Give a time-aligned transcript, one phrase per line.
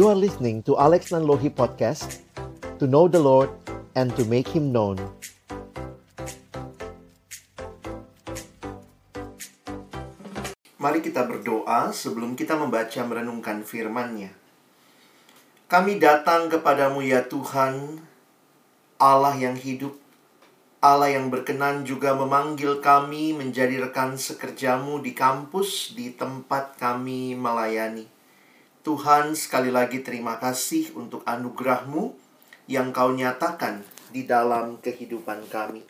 [0.00, 2.24] You are listening to Alex Nanlohi Podcast
[2.80, 3.52] To know the Lord
[3.92, 4.96] and to make Him known
[10.80, 14.32] Mari kita berdoa sebelum kita membaca merenungkan firman-Nya.
[15.68, 18.00] Kami datang kepadamu ya Tuhan,
[18.96, 20.00] Allah yang hidup,
[20.80, 28.19] Allah yang berkenan juga memanggil kami menjadi rekan sekerjamu di kampus, di tempat kami melayani.
[28.80, 32.16] Tuhan, sekali lagi terima kasih untuk anugerahmu
[32.64, 35.84] yang kau nyatakan di dalam kehidupan kami.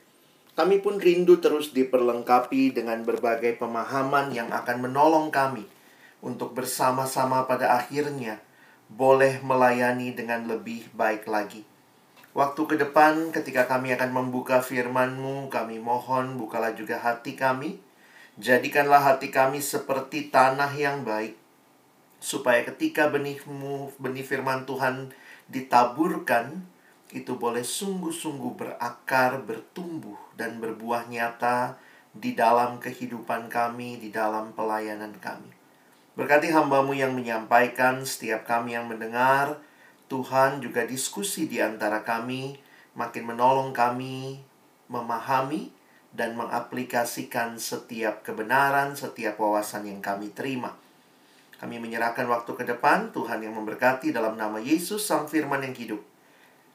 [0.58, 5.70] Kami pun rindu terus diperlengkapi dengan berbagai pemahaman yang akan menolong kami
[6.18, 8.42] untuk bersama-sama pada akhirnya
[8.90, 11.62] boleh melayani dengan lebih baik lagi.
[12.34, 17.78] Waktu ke depan ketika kami akan membuka firman-Mu, kami mohon bukalah juga hati kami.
[18.34, 21.39] Jadikanlah hati kami seperti tanah yang baik.
[22.20, 25.10] Supaya ketika benihmu, benih firman Tuhan
[25.48, 26.62] ditaburkan,
[27.10, 31.80] itu boleh sungguh-sungguh berakar, bertumbuh, dan berbuah nyata
[32.14, 35.50] di dalam kehidupan kami, di dalam pelayanan kami.
[36.14, 39.58] Berkati hambamu yang menyampaikan, setiap kami yang mendengar,
[40.10, 42.58] Tuhan juga diskusi di antara kami,
[42.98, 44.42] makin menolong kami
[44.90, 45.70] memahami
[46.10, 50.74] dan mengaplikasikan setiap kebenaran, setiap wawasan yang kami terima.
[51.60, 56.00] Kami menyerahkan waktu ke depan, Tuhan yang memberkati dalam nama Yesus, Sang Firman yang hidup.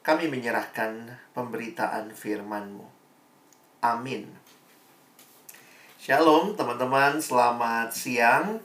[0.05, 2.85] Kami menyerahkan pemberitaan firman-Mu.
[3.81, 4.29] Amin.
[5.97, 8.61] Shalom teman-teman, selamat siang.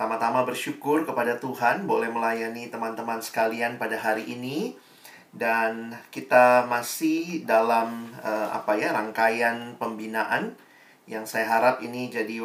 [0.00, 4.80] Tama-tama bersyukur kepada Tuhan boleh melayani teman-teman sekalian pada hari ini
[5.36, 10.56] dan kita masih dalam uh, apa ya rangkaian pembinaan
[11.04, 12.40] yang saya harap ini jadi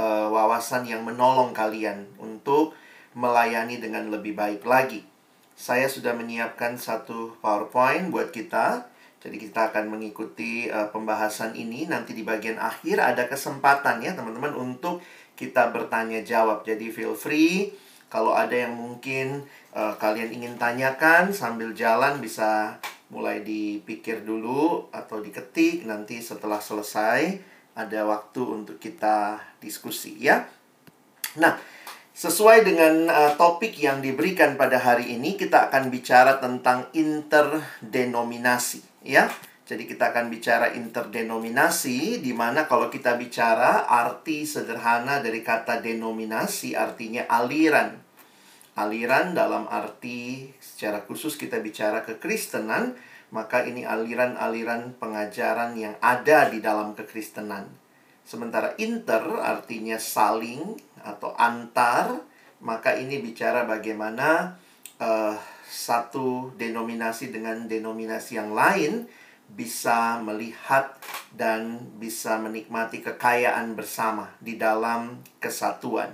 [0.00, 2.72] uh, wawasan yang menolong kalian untuk
[3.12, 5.04] melayani dengan lebih baik lagi.
[5.52, 8.88] Saya sudah menyiapkan satu PowerPoint buat kita.
[9.20, 14.56] Jadi kita akan mengikuti uh, pembahasan ini nanti di bagian akhir ada kesempatan ya teman-teman
[14.56, 15.04] untuk
[15.36, 16.64] kita bertanya jawab.
[16.64, 17.76] Jadi feel free
[18.08, 19.44] kalau ada yang mungkin
[19.76, 22.80] uh, kalian ingin tanyakan sambil jalan bisa
[23.12, 27.42] mulai dipikir dulu atau diketik nanti setelah selesai
[27.74, 30.50] ada waktu untuk kita diskusi ya.
[31.38, 31.54] Nah,
[32.10, 39.30] sesuai dengan uh, topik yang diberikan pada hari ini kita akan bicara tentang interdenominasi ya.
[39.70, 46.74] Jadi kita akan bicara interdenominasi di mana kalau kita bicara arti sederhana dari kata denominasi
[46.74, 47.94] artinya aliran.
[48.74, 52.98] Aliran dalam arti secara khusus kita bicara kekristenan,
[53.30, 57.70] maka ini aliran-aliran pengajaran yang ada di dalam kekristenan.
[58.26, 62.22] Sementara inter artinya saling atau antar,
[62.62, 64.58] maka ini bicara bagaimana
[65.02, 65.34] uh,
[65.66, 69.06] satu denominasi dengan denominasi yang lain
[69.50, 70.94] bisa melihat
[71.34, 76.10] dan bisa menikmati kekayaan bersama di dalam kesatuan.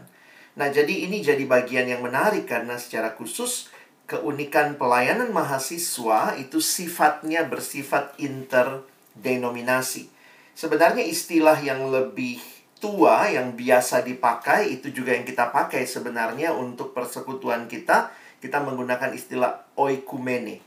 [0.56, 3.68] Nah, jadi ini jadi bagian yang menarik karena secara khusus
[4.06, 10.08] keunikan pelayanan mahasiswa itu sifatnya bersifat interdenominasi.
[10.56, 12.40] Sebenarnya istilah yang lebih
[12.78, 19.12] tua yang biasa dipakai itu juga yang kita pakai sebenarnya untuk persekutuan kita, kita menggunakan
[19.12, 20.62] istilah oikumene.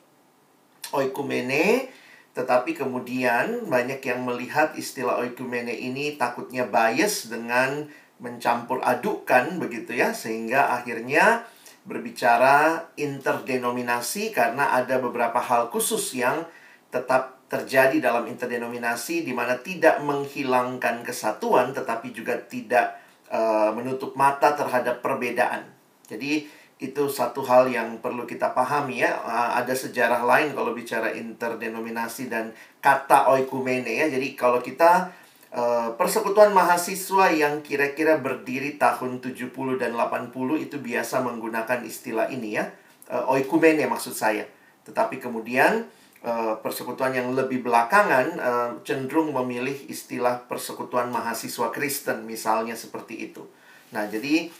[0.92, 1.90] Oikumene
[2.38, 7.90] tetapi kemudian banyak yang melihat istilah oikumene ini takutnya bias dengan
[8.20, 11.48] mencampur adukkan begitu ya sehingga akhirnya
[11.88, 16.44] berbicara interdenominasi karena ada beberapa hal khusus yang
[16.90, 23.02] tetap terjadi dalam interdenominasi di mana tidak menghilangkan kesatuan tetapi juga tidak
[23.34, 25.66] uh, menutup mata terhadap perbedaan.
[26.06, 26.46] Jadi
[26.80, 29.20] itu satu hal yang perlu kita pahami ya.
[29.60, 34.08] Ada sejarah lain kalau bicara interdenominasi dan kata oikumene ya.
[34.08, 35.12] Jadi kalau kita
[35.54, 42.58] uh, persekutuan mahasiswa yang kira-kira berdiri tahun 70 dan 80 itu biasa menggunakan istilah ini
[42.58, 42.70] ya.
[43.10, 44.46] Uh, oikumene maksud saya.
[44.86, 45.90] Tetapi kemudian
[46.26, 48.38] uh, persekutuan yang lebih belakangan
[48.86, 53.46] cenderung memilih istilah persekutuan mahasiswa Kristen misalnya seperti itu.
[53.90, 54.54] Nah, jadi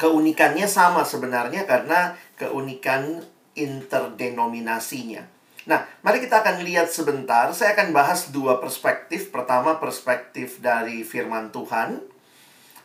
[0.00, 3.20] keunikannya sama sebenarnya karena keunikan
[3.52, 5.39] interdenominasinya.
[5.70, 7.46] Nah, mari kita akan lihat sebentar.
[7.54, 9.30] Saya akan bahas dua perspektif.
[9.30, 12.02] Pertama, perspektif dari firman Tuhan.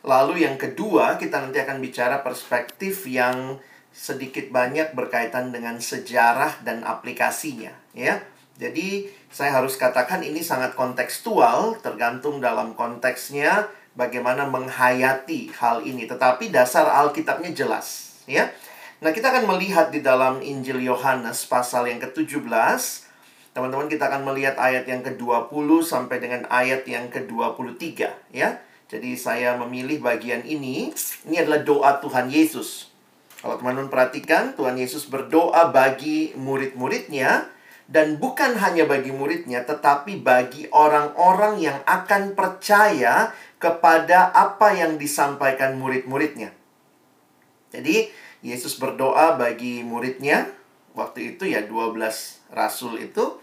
[0.06, 3.58] Lalu yang kedua, kita nanti akan bicara perspektif yang
[3.90, 8.22] sedikit banyak berkaitan dengan sejarah dan aplikasinya, ya.
[8.54, 13.66] Jadi, saya harus katakan ini sangat kontekstual, tergantung dalam konteksnya
[13.98, 16.06] bagaimana menghayati hal ini.
[16.06, 18.46] Tetapi dasar Alkitabnya jelas, ya.
[18.96, 22.48] Nah, kita akan melihat di dalam Injil Yohanes pasal yang ke-17.
[23.52, 27.76] Teman-teman, kita akan melihat ayat yang ke-20 sampai dengan ayat yang ke-23
[28.32, 28.56] ya.
[28.88, 30.96] Jadi saya memilih bagian ini.
[31.28, 32.88] Ini adalah doa Tuhan Yesus.
[33.44, 37.52] Kalau teman-teman perhatikan, Tuhan Yesus berdoa bagi murid-muridnya
[37.84, 45.76] dan bukan hanya bagi muridnya, tetapi bagi orang-orang yang akan percaya kepada apa yang disampaikan
[45.76, 46.56] murid-muridnya.
[47.76, 48.08] Jadi,
[48.46, 50.46] Yesus berdoa bagi muridnya,
[50.94, 51.98] waktu itu ya 12
[52.54, 53.42] rasul itu,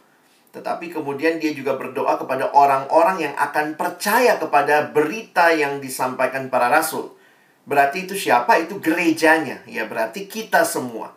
[0.56, 6.72] tetapi kemudian dia juga berdoa kepada orang-orang yang akan percaya kepada berita yang disampaikan para
[6.72, 7.12] rasul.
[7.68, 8.56] Berarti itu siapa?
[8.64, 11.12] Itu gerejanya, ya berarti kita semua.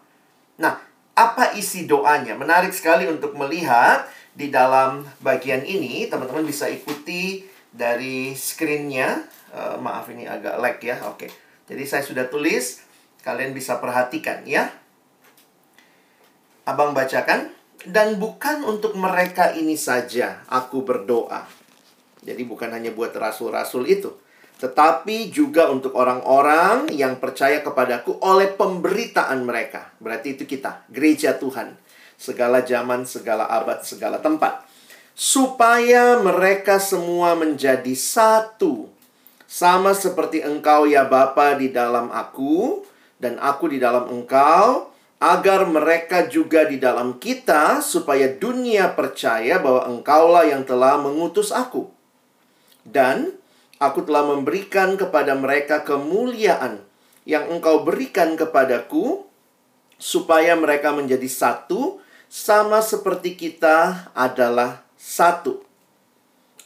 [0.58, 0.82] Nah,
[1.16, 2.36] apa isi doanya?
[2.36, 6.06] Menarik sekali untuk melihat di dalam bagian ini.
[6.06, 9.24] Teman-teman bisa ikuti dari screen-nya.
[9.56, 11.00] Uh, maaf ini agak lag ya.
[11.08, 11.32] Oke.
[11.66, 12.85] Jadi saya sudah tulis.
[13.26, 14.70] Kalian bisa perhatikan ya.
[16.62, 17.50] Abang bacakan.
[17.86, 21.46] Dan bukan untuk mereka ini saja aku berdoa.
[22.22, 24.10] Jadi bukan hanya buat rasul-rasul itu
[24.56, 29.92] tetapi juga untuk orang-orang yang percaya kepadaku oleh pemberitaan mereka.
[30.00, 31.76] Berarti itu kita, gereja Tuhan.
[32.16, 34.64] Segala zaman, segala abad, segala tempat.
[35.12, 38.88] Supaya mereka semua menjadi satu.
[39.44, 42.80] Sama seperti engkau ya Bapa di dalam aku
[43.20, 44.92] dan aku di dalam engkau.
[45.16, 51.88] Agar mereka juga di dalam kita supaya dunia percaya bahwa engkaulah yang telah mengutus aku.
[52.84, 53.32] Dan
[53.76, 56.80] Aku telah memberikan kepada mereka kemuliaan
[57.28, 59.28] yang engkau berikan kepadaku,
[60.00, 62.00] supaya mereka menjadi satu,
[62.32, 65.60] sama seperti kita adalah satu.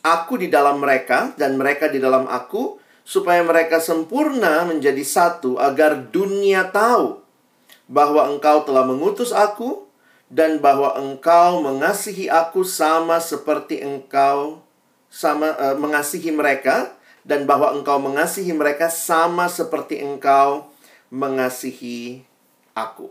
[0.06, 2.78] Aku di dalam mereka, dan mereka di dalam aku,
[3.10, 7.18] supaya mereka sempurna menjadi satu, agar dunia tahu
[7.90, 9.90] bahwa engkau telah mengutus aku,
[10.30, 14.62] dan bahwa engkau mengasihi aku sama seperti engkau
[15.10, 16.94] sama uh, mengasihi mereka
[17.26, 20.70] dan bahwa engkau mengasihi mereka sama seperti engkau
[21.10, 22.22] mengasihi
[22.78, 23.10] aku.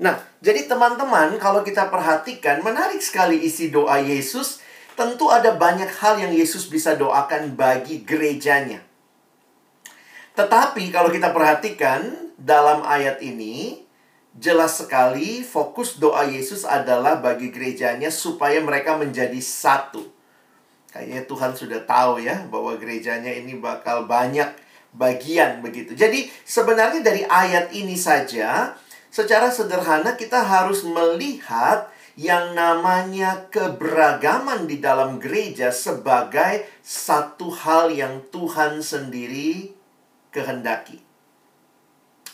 [0.00, 4.63] Nah, jadi teman-teman, kalau kita perhatikan, menarik sekali isi doa Yesus.
[4.94, 8.82] Tentu ada banyak hal yang Yesus bisa doakan bagi gerejanya.
[10.34, 13.86] Tetapi kalau kita perhatikan dalam ayat ini,
[14.34, 20.02] jelas sekali fokus doa Yesus adalah bagi gerejanya supaya mereka menjadi satu.
[20.90, 24.46] Kayaknya Tuhan sudah tahu ya bahwa gerejanya ini bakal banyak
[24.94, 25.94] bagian begitu.
[25.94, 28.78] Jadi sebenarnya dari ayat ini saja
[29.10, 38.22] secara sederhana kita harus melihat yang namanya keberagaman di dalam gereja sebagai satu hal yang
[38.30, 39.74] Tuhan sendiri
[40.30, 41.02] kehendaki.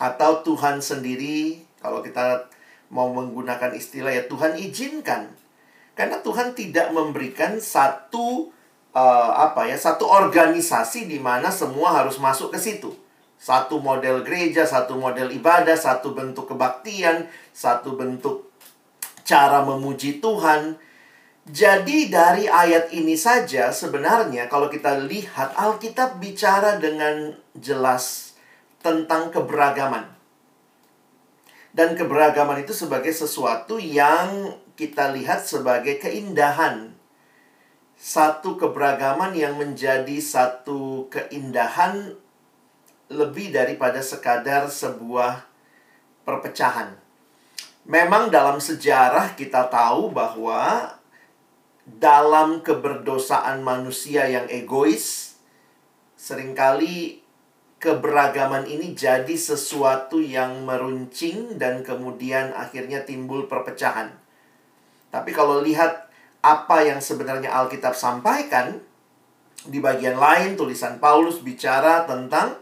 [0.01, 2.49] Atau Tuhan sendiri kalau kita
[2.93, 5.33] mau menggunakan istilah ya Tuhan izinkan
[6.01, 8.49] karena Tuhan tidak memberikan satu
[8.97, 12.95] uh, apa ya, satu organisasi di mana semua harus masuk ke situ.
[13.41, 17.25] Satu model gereja, satu model ibadah, satu bentuk kebaktian,
[17.57, 18.50] satu bentuk
[19.31, 20.75] cara memuji Tuhan.
[21.47, 28.35] Jadi dari ayat ini saja sebenarnya kalau kita lihat Alkitab bicara dengan jelas
[28.83, 30.11] tentang keberagaman.
[31.71, 36.91] Dan keberagaman itu sebagai sesuatu yang kita lihat sebagai keindahan.
[37.95, 42.19] Satu keberagaman yang menjadi satu keindahan
[43.07, 45.47] lebih daripada sekadar sebuah
[46.27, 47.10] perpecahan.
[47.91, 50.95] Memang dalam sejarah kita tahu bahwa
[51.83, 55.35] dalam keberdosaan manusia yang egois,
[56.15, 57.19] sering kali
[57.83, 64.15] keberagaman ini jadi sesuatu yang meruncing dan kemudian akhirnya timbul perpecahan.
[65.11, 66.07] Tapi kalau lihat
[66.47, 68.79] apa yang sebenarnya Alkitab sampaikan,
[69.67, 72.55] di bagian lain tulisan Paulus bicara tentang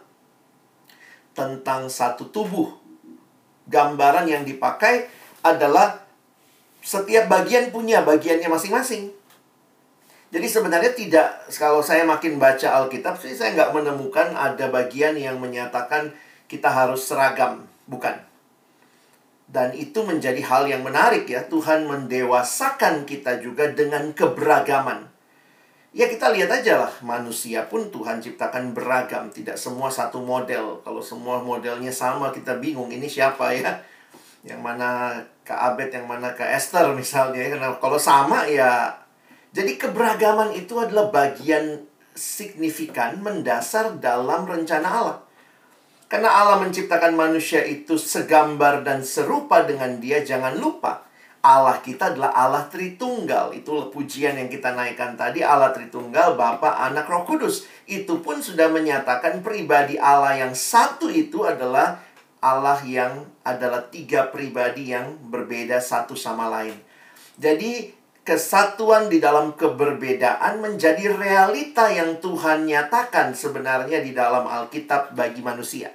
[1.37, 2.81] tentang satu tubuh.
[3.69, 5.18] Gambaran yang dipakai
[5.55, 6.05] adalah
[6.85, 9.13] setiap bagian punya bagiannya masing-masing.
[10.29, 15.41] Jadi sebenarnya tidak, kalau saya makin baca Alkitab sih saya nggak menemukan ada bagian yang
[15.41, 16.13] menyatakan
[16.45, 17.65] kita harus seragam.
[17.89, 18.29] Bukan.
[19.49, 21.49] Dan itu menjadi hal yang menarik ya.
[21.49, 25.09] Tuhan mendewasakan kita juga dengan keberagaman.
[25.97, 29.33] Ya kita lihat aja lah, manusia pun Tuhan ciptakan beragam.
[29.33, 30.85] Tidak semua satu model.
[30.85, 33.81] Kalau semua modelnya sama kita bingung ini siapa ya.
[34.45, 35.17] Yang mana
[35.49, 37.49] ke Abed, yang mana ke Esther misalnya.
[37.49, 38.93] Karena kalau sama ya...
[39.49, 45.19] Jadi keberagaman itu adalah bagian signifikan mendasar dalam rencana Allah.
[46.09, 51.09] Karena Allah menciptakan manusia itu segambar dan serupa dengan dia, jangan lupa.
[51.39, 53.55] Allah kita adalah Allah Tritunggal.
[53.55, 55.41] Itulah pujian yang kita naikkan tadi.
[55.41, 57.65] Allah Tritunggal, Bapa, Anak, Roh Kudus.
[57.87, 62.01] Itu pun sudah menyatakan pribadi Allah yang satu itu adalah
[62.39, 66.79] Allah yang adalah tiga pribadi yang berbeda satu sama lain.
[67.39, 67.91] Jadi
[68.23, 75.91] kesatuan di dalam keberbedaan menjadi realita yang Tuhan nyatakan sebenarnya di dalam Alkitab bagi manusia.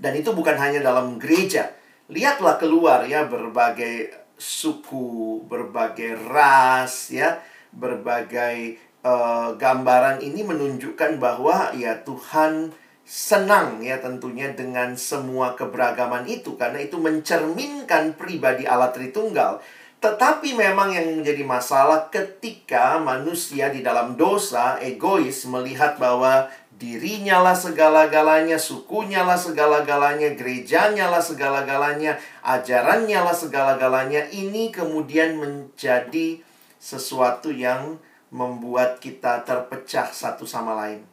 [0.00, 1.70] Dan itu bukan hanya dalam gereja.
[2.10, 7.38] Lihatlah keluar ya berbagai suku, berbagai ras ya,
[7.70, 16.54] berbagai uh, gambaran ini menunjukkan bahwa ya Tuhan senang ya tentunya dengan semua keberagaman itu
[16.54, 19.58] karena itu mencerminkan pribadi Allah Tritunggal
[20.02, 27.54] tetapi memang yang menjadi masalah ketika manusia di dalam dosa egois melihat bahwa dirinya lah
[27.54, 34.26] segala-galanya, sukunya lah segala-galanya, gerejanya lah segala-galanya, ajarannya lah segala-galanya.
[34.34, 36.42] Ini kemudian menjadi
[36.82, 38.02] sesuatu yang
[38.34, 41.11] membuat kita terpecah satu sama lain.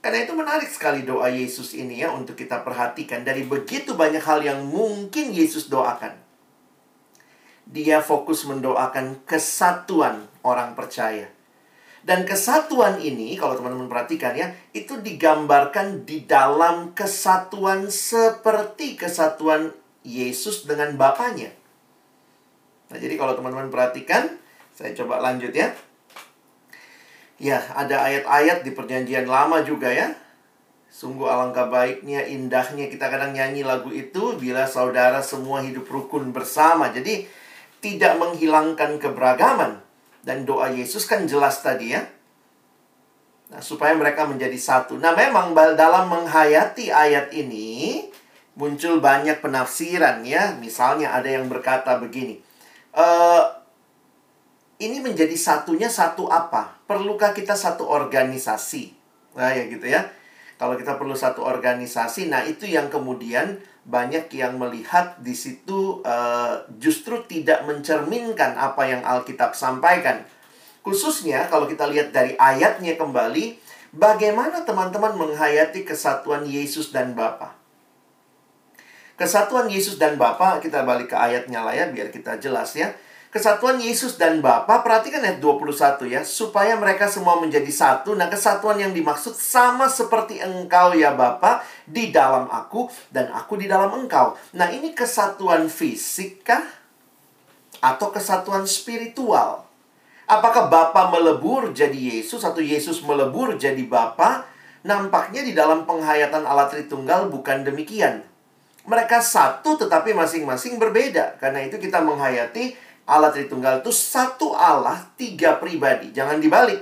[0.00, 4.40] Karena itu menarik sekali doa Yesus ini ya untuk kita perhatikan dari begitu banyak hal
[4.40, 6.30] yang mungkin Yesus doakan
[7.70, 11.30] dia fokus mendoakan kesatuan orang percaya.
[12.00, 19.70] Dan kesatuan ini, kalau teman-teman perhatikan ya, itu digambarkan di dalam kesatuan seperti kesatuan
[20.02, 21.52] Yesus dengan Bapaknya.
[22.90, 24.32] Nah, jadi kalau teman-teman perhatikan,
[24.74, 25.70] saya coba lanjut ya.
[27.40, 30.12] Ya, ada ayat-ayat di perjanjian lama juga ya.
[30.92, 36.92] Sungguh alangkah baiknya, indahnya kita kadang nyanyi lagu itu bila saudara semua hidup rukun bersama.
[36.92, 37.24] Jadi,
[37.80, 39.80] tidak menghilangkan keberagaman.
[40.20, 42.04] Dan doa Yesus kan jelas tadi ya.
[43.50, 45.00] Nah, supaya mereka menjadi satu.
[45.00, 48.04] Nah, memang dalam menghayati ayat ini
[48.54, 50.54] muncul banyak penafsiran ya.
[50.60, 52.38] Misalnya ada yang berkata begini.
[52.94, 53.06] E,
[54.80, 56.80] ini menjadi satunya satu apa?
[56.88, 58.96] Perlukah kita satu organisasi?
[59.36, 60.08] Nah, ya gitu ya.
[60.56, 66.68] Kalau kita perlu satu organisasi, nah itu yang kemudian banyak yang melihat di situ uh,
[66.76, 70.20] justru tidak mencerminkan apa yang Alkitab sampaikan.
[70.84, 73.56] Khususnya kalau kita lihat dari ayatnya kembali,
[73.96, 77.56] bagaimana teman-teman menghayati kesatuan Yesus dan Bapa.
[79.16, 82.92] Kesatuan Yesus dan Bapa, kita balik ke ayatnya lah ya, biar kita jelas ya.
[83.30, 88.18] Kesatuan Yesus dan Bapa, perhatikan ayat 21 ya, supaya mereka semua menjadi satu.
[88.18, 93.70] Nah, kesatuan yang dimaksud sama seperti engkau ya Bapa di dalam aku dan aku di
[93.70, 94.34] dalam engkau.
[94.58, 96.66] Nah, ini kesatuan fisik kah?
[97.78, 99.62] Atau kesatuan spiritual?
[100.26, 104.42] Apakah Bapa melebur jadi Yesus atau Yesus melebur jadi Bapa?
[104.82, 108.26] Nampaknya di dalam penghayatan Allah Tritunggal bukan demikian.
[108.90, 111.38] Mereka satu tetapi masing-masing berbeda.
[111.38, 116.14] Karena itu kita menghayati Allah Tritunggal itu satu Allah, tiga pribadi.
[116.14, 116.78] Jangan dibalik.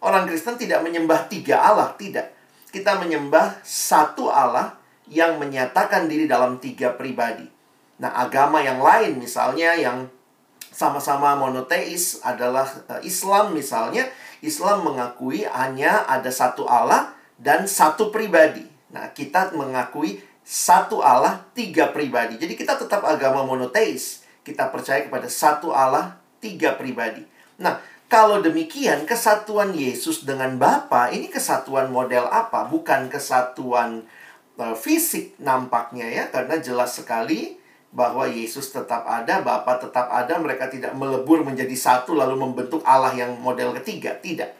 [0.00, 2.32] Orang Kristen tidak menyembah tiga Allah, tidak.
[2.72, 7.44] Kita menyembah satu Allah yang menyatakan diri dalam tiga pribadi.
[8.00, 10.08] Nah, agama yang lain misalnya yang
[10.72, 14.08] sama-sama monoteis adalah eh, Islam misalnya.
[14.44, 18.68] Islam mengakui hanya ada satu Allah dan satu pribadi.
[18.92, 22.36] Nah, kita mengakui satu Allah, tiga pribadi.
[22.36, 27.26] Jadi kita tetap agama monoteis kita percaya kepada satu Allah, tiga pribadi.
[27.58, 32.70] Nah, kalau demikian, kesatuan Yesus dengan Bapa ini kesatuan model apa?
[32.70, 34.06] Bukan kesatuan
[34.54, 37.58] uh, fisik nampaknya ya, karena jelas sekali
[37.90, 43.10] bahwa Yesus tetap ada, Bapa tetap ada, mereka tidak melebur menjadi satu lalu membentuk Allah
[43.18, 44.14] yang model ketiga.
[44.14, 44.54] Tidak.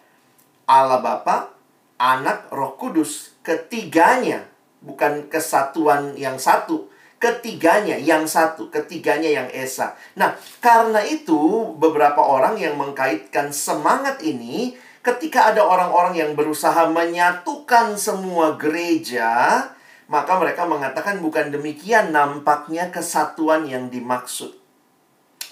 [0.66, 1.54] Allah Bapa,
[2.02, 4.42] Anak, Roh Kudus, ketiganya
[4.82, 9.96] bukan kesatuan yang satu, ketiganya yang satu, ketiganya yang esa.
[10.20, 17.96] Nah, karena itu beberapa orang yang mengkaitkan semangat ini ketika ada orang-orang yang berusaha menyatukan
[17.96, 19.64] semua gereja,
[20.10, 24.52] maka mereka mengatakan bukan demikian nampaknya kesatuan yang dimaksud.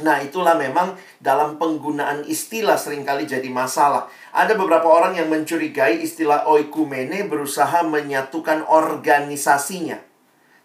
[0.02, 4.10] Nah, itulah memang dalam penggunaan istilah sering kali jadi masalah.
[4.34, 10.13] Ada beberapa orang yang mencurigai istilah oikumene berusaha menyatukan organisasinya.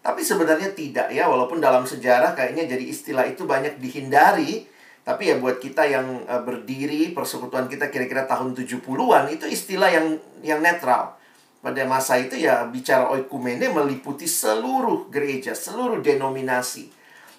[0.00, 4.64] Tapi sebenarnya tidak ya, walaupun dalam sejarah kayaknya jadi istilah itu banyak dihindari.
[5.00, 10.06] Tapi ya buat kita yang uh, berdiri, persekutuan kita kira-kira tahun 70-an, itu istilah yang
[10.44, 11.16] yang netral.
[11.60, 16.88] Pada masa itu ya bicara oikumene meliputi seluruh gereja, seluruh denominasi.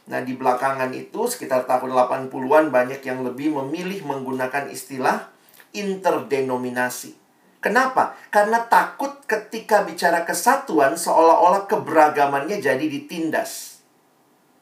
[0.09, 5.29] Nah di belakangan itu sekitar tahun 80-an banyak yang lebih memilih menggunakan istilah
[5.73, 7.20] interdenominasi.
[7.61, 8.17] Kenapa?
[8.33, 13.85] Karena takut ketika bicara kesatuan seolah-olah keberagamannya jadi ditindas.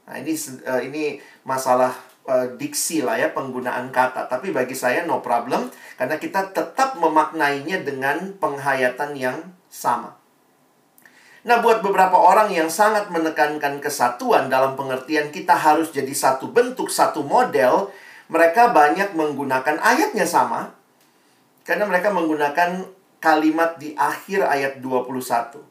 [0.03, 0.35] Nah, ini
[0.67, 1.15] uh, ini
[1.47, 1.95] masalah
[2.27, 4.27] uh, diksi lah ya penggunaan kata.
[4.27, 10.19] Tapi bagi saya no problem karena kita tetap memaknainya dengan penghayatan yang sama.
[11.47, 16.91] Nah, buat beberapa orang yang sangat menekankan kesatuan dalam pengertian kita harus jadi satu bentuk,
[16.91, 17.87] satu model,
[18.27, 20.75] mereka banyak menggunakan ayatnya sama,
[21.69, 22.81] karena mereka menggunakan
[23.21, 25.61] kalimat di akhir ayat 21.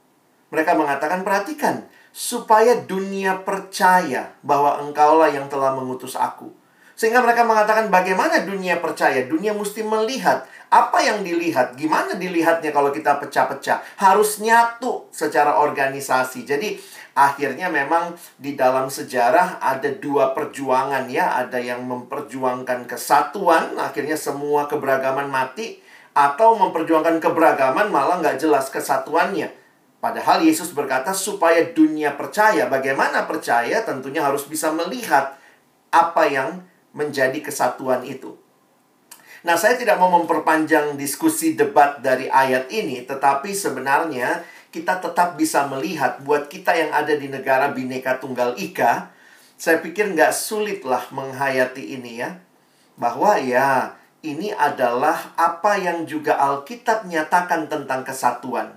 [0.55, 6.55] Mereka mengatakan, perhatikan, supaya dunia percaya bahwa engkaulah yang telah mengutus aku.
[6.95, 9.27] Sehingga mereka mengatakan bagaimana dunia percaya?
[9.27, 11.75] Dunia mesti melihat apa yang dilihat.
[11.79, 14.03] Gimana dilihatnya kalau kita pecah-pecah?
[14.03, 16.43] Harus nyatu secara organisasi.
[16.43, 16.75] Jadi
[17.15, 21.39] akhirnya memang di dalam sejarah ada dua perjuangan ya.
[21.39, 25.88] Ada yang memperjuangkan kesatuan, akhirnya semua keberagaman mati
[26.19, 29.55] atau memperjuangkan keberagaman malah nggak jelas kesatuannya.
[30.03, 32.67] Padahal Yesus berkata supaya dunia percaya.
[32.67, 33.87] Bagaimana percaya?
[33.87, 35.39] Tentunya harus bisa melihat
[35.95, 38.35] apa yang menjadi kesatuan itu.
[39.47, 44.43] Nah, saya tidak mau memperpanjang diskusi debat dari ayat ini, tetapi sebenarnya
[44.75, 49.15] kita tetap bisa melihat buat kita yang ada di negara Bhinneka Tunggal Ika,
[49.55, 52.43] saya pikir nggak sulit lah menghayati ini ya.
[52.99, 58.75] Bahwa ya, ini adalah apa yang juga Alkitab nyatakan tentang kesatuan.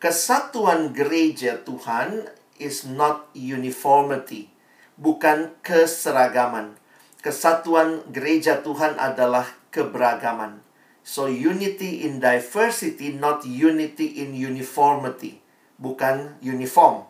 [0.00, 4.50] Kesatuan gereja Tuhan is not uniformity,
[4.96, 6.74] bukan keseragaman.
[7.20, 10.64] Kesatuan gereja Tuhan adalah keberagaman.
[11.04, 15.40] So unity in diversity, not unity in uniformity.
[15.80, 17.08] Bukan uniform.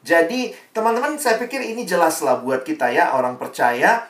[0.00, 4.08] Jadi teman-teman saya pikir ini jelaslah buat kita ya orang percaya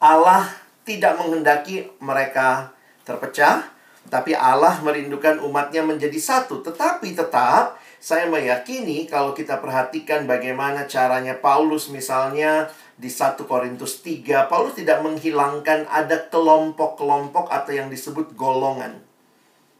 [0.00, 2.74] Allah tidak menghendaki mereka
[3.06, 3.70] terpecah,
[4.10, 6.60] tapi Allah merindukan umatnya menjadi satu.
[6.62, 12.66] Tetapi tetap, saya meyakini kalau kita perhatikan bagaimana caranya Paulus misalnya
[12.98, 18.98] di 1 Korintus 3, Paulus tidak menghilangkan ada kelompok-kelompok atau yang disebut golongan.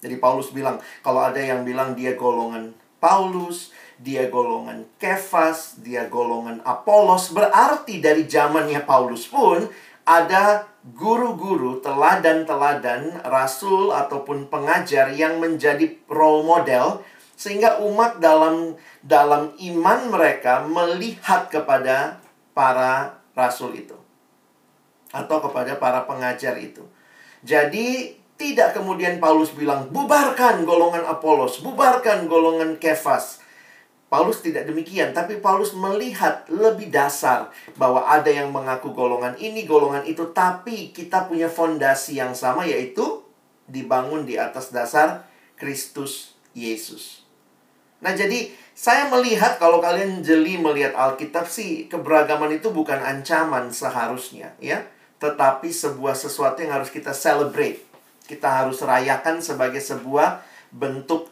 [0.03, 6.62] Jadi Paulus bilang, kalau ada yang bilang dia golongan Paulus, dia golongan Kefas, dia golongan
[6.62, 9.67] Apolos, berarti dari zamannya Paulus pun
[10.07, 17.07] ada guru-guru teladan-teladan rasul ataupun pengajar yang menjadi role model
[17.38, 22.23] sehingga umat dalam dalam iman mereka melihat kepada
[22.55, 23.95] para rasul itu
[25.11, 26.87] atau kepada para pengajar itu.
[27.42, 33.41] Jadi tidak kemudian Paulus bilang bubarkan golongan Apolos, bubarkan golongan Kefas,
[34.12, 37.48] Paulus tidak demikian, tapi Paulus melihat lebih dasar
[37.81, 43.25] bahwa ada yang mengaku golongan ini, golongan itu, tapi kita punya fondasi yang sama yaitu
[43.64, 45.25] dibangun di atas dasar
[45.57, 47.25] Kristus Yesus.
[48.05, 54.53] Nah, jadi saya melihat kalau kalian jeli melihat Alkitab sih keberagaman itu bukan ancaman seharusnya,
[54.61, 54.85] ya,
[55.25, 57.81] tetapi sebuah sesuatu yang harus kita celebrate.
[58.29, 61.32] Kita harus rayakan sebagai sebuah bentuk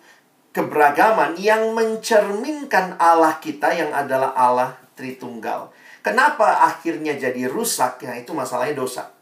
[0.50, 5.72] keberagaman yang mencerminkan Allah kita yang adalah Allah Tritunggal.
[6.04, 8.04] Kenapa akhirnya jadi rusak?
[8.04, 9.12] Ya, itu masalahnya dosa.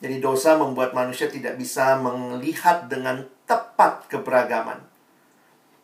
[0.00, 4.80] Jadi dosa membuat manusia tidak bisa melihat dengan tepat keberagaman.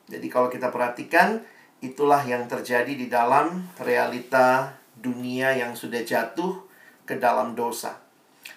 [0.09, 1.41] Jadi kalau kita perhatikan,
[1.81, 6.61] itulah yang terjadi di dalam realita dunia yang sudah jatuh
[7.09, 7.97] ke dalam dosa.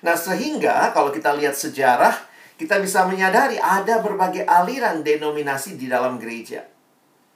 [0.04, 2.12] Nah, sehingga kalau kita lihat sejarah,
[2.58, 6.64] kita bisa menyadari ada berbagai aliran denominasi di dalam gereja.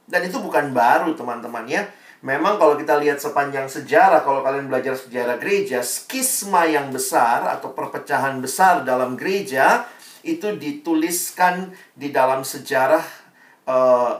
[0.07, 1.83] Dan itu bukan baru teman-teman ya.
[2.25, 7.77] Memang kalau kita lihat sepanjang sejarah, kalau kalian belajar sejarah gereja, skisma yang besar atau
[7.77, 9.85] perpecahan besar dalam gereja
[10.25, 13.05] itu dituliskan di dalam sejarah
[13.69, 14.17] uh,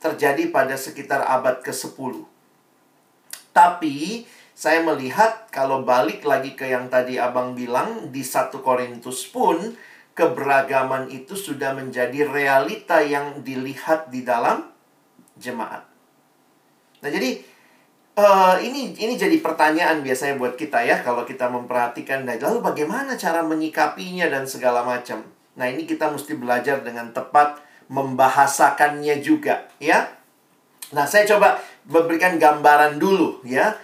[0.00, 2.28] terjadi pada sekitar abad ke-10.
[3.56, 9.56] Tapi saya melihat kalau balik lagi ke yang tadi Abang bilang di 1 Korintus pun
[10.14, 14.68] keberagaman itu sudah menjadi realita yang dilihat di dalam
[15.38, 15.86] jemaat.
[17.00, 17.40] Nah, jadi
[18.18, 23.16] uh, ini ini jadi pertanyaan biasanya buat kita ya kalau kita memperhatikan dan lalu bagaimana
[23.16, 25.24] cara menyikapinya dan segala macam.
[25.56, 30.10] Nah, ini kita mesti belajar dengan tepat membahasakannya juga ya.
[30.90, 33.78] Nah, saya coba memberikan gambaran dulu ya.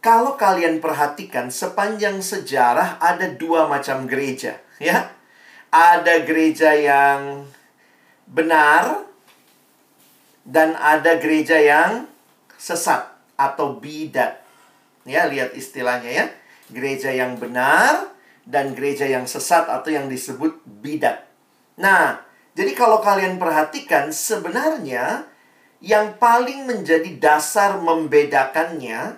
[0.00, 5.19] Kalau kalian perhatikan sepanjang sejarah ada dua macam gereja ya
[5.70, 7.46] ada gereja yang
[8.26, 9.06] benar
[10.42, 12.10] dan ada gereja yang
[12.58, 13.06] sesat
[13.38, 14.42] atau bidat.
[15.06, 16.26] Ya, lihat istilahnya ya.
[16.70, 18.10] Gereja yang benar
[18.46, 21.26] dan gereja yang sesat atau yang disebut bidat.
[21.78, 25.22] Nah, Jadi kalau kalian perhatikan sebenarnya
[25.80, 29.16] yang paling menjadi dasar membedakannya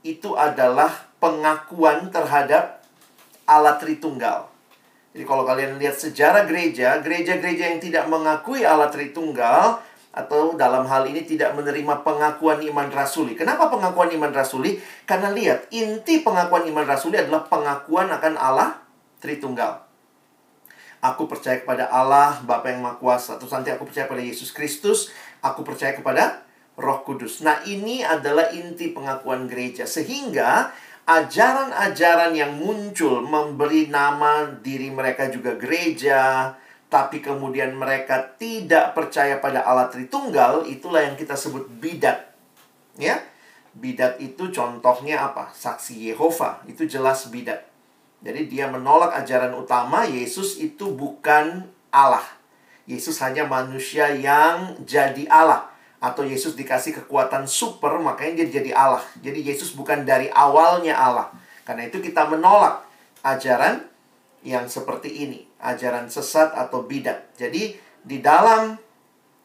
[0.00, 2.80] itu adalah pengakuan terhadap
[3.46, 4.55] Allah Tritunggal.
[5.16, 9.80] Jadi kalau kalian lihat sejarah gereja, gereja-gereja yang tidak mengakui Allah Tritunggal
[10.12, 13.32] atau dalam hal ini tidak menerima pengakuan iman rasuli.
[13.32, 14.76] Kenapa pengakuan iman rasuli?
[15.08, 18.76] Karena lihat, inti pengakuan iman rasuli adalah pengakuan akan Allah
[19.24, 19.88] Tritunggal.
[21.00, 23.40] Aku percaya kepada Allah, Bapa yang Maha Kuasa.
[23.40, 25.08] Terus nanti aku percaya pada Yesus Kristus.
[25.40, 26.44] Aku percaya kepada
[26.76, 27.40] Roh Kudus.
[27.40, 29.88] Nah, ini adalah inti pengakuan gereja.
[29.88, 30.76] Sehingga
[31.06, 36.50] ajaran-ajaran yang muncul memberi nama diri mereka juga gereja,
[36.90, 42.34] tapi kemudian mereka tidak percaya pada Allah Tritunggal, itulah yang kita sebut bidat.
[42.98, 43.22] Ya.
[43.76, 45.54] Bidat itu contohnya apa?
[45.54, 47.62] Saksi Yehova, itu jelas bidat.
[48.24, 52.24] Jadi dia menolak ajaran utama Yesus itu bukan Allah.
[52.88, 55.75] Yesus hanya manusia yang jadi Allah
[56.06, 59.02] atau Yesus dikasih kekuatan super makanya dia jadi Allah.
[59.18, 61.34] Jadi Yesus bukan dari awalnya Allah.
[61.66, 62.86] Karena itu kita menolak
[63.26, 63.82] ajaran
[64.46, 67.34] yang seperti ini, ajaran sesat atau bidat.
[67.34, 67.74] Jadi
[68.06, 68.78] di dalam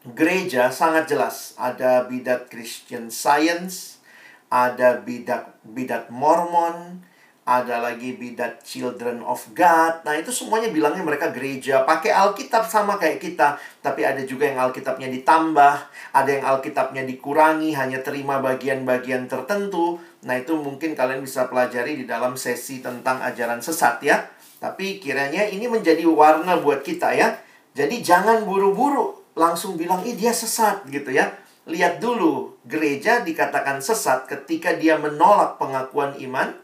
[0.06, 3.98] gereja sangat jelas ada bidat Christian Science,
[4.46, 7.02] ada bidat bidat Mormon,
[7.42, 10.06] ada lagi bidat Children of God.
[10.06, 14.62] Nah, itu semuanya bilangnya mereka gereja, pakai Alkitab sama kayak kita, tapi ada juga yang
[14.62, 15.74] Alkitabnya ditambah,
[16.14, 19.98] ada yang Alkitabnya dikurangi, hanya terima bagian-bagian tertentu.
[20.22, 24.22] Nah, itu mungkin kalian bisa pelajari di dalam sesi tentang ajaran sesat ya.
[24.62, 27.42] Tapi kiranya ini menjadi warna buat kita ya.
[27.74, 31.34] Jadi jangan buru-buru langsung bilang, "Ih, dia sesat." gitu ya.
[31.66, 36.61] Lihat dulu, gereja dikatakan sesat ketika dia menolak pengakuan iman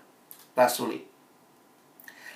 [0.58, 1.06] rasuli.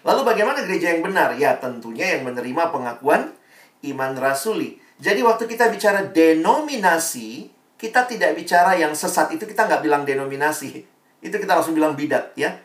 [0.07, 1.35] Lalu bagaimana gereja yang benar?
[1.35, 3.35] Ya tentunya yang menerima pengakuan
[3.83, 4.79] iman rasuli.
[5.03, 10.87] Jadi waktu kita bicara denominasi, kita tidak bicara yang sesat itu kita nggak bilang denominasi.
[11.27, 12.59] Itu kita langsung bilang bidat ya.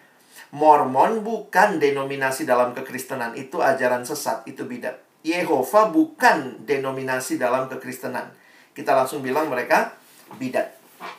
[0.50, 4.98] Mormon bukan denominasi dalam kekristenan, itu ajaran sesat, itu bidat.
[5.22, 8.32] Yehova bukan denominasi dalam kekristenan.
[8.72, 9.93] Kita langsung bilang mereka
[10.39, 10.72] bidat.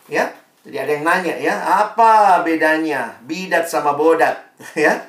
[0.08, 0.32] Ya,
[0.66, 1.54] jadi ada yang nanya ya,
[1.86, 4.36] apa bedanya bidat sama bodat?
[4.74, 5.06] ya.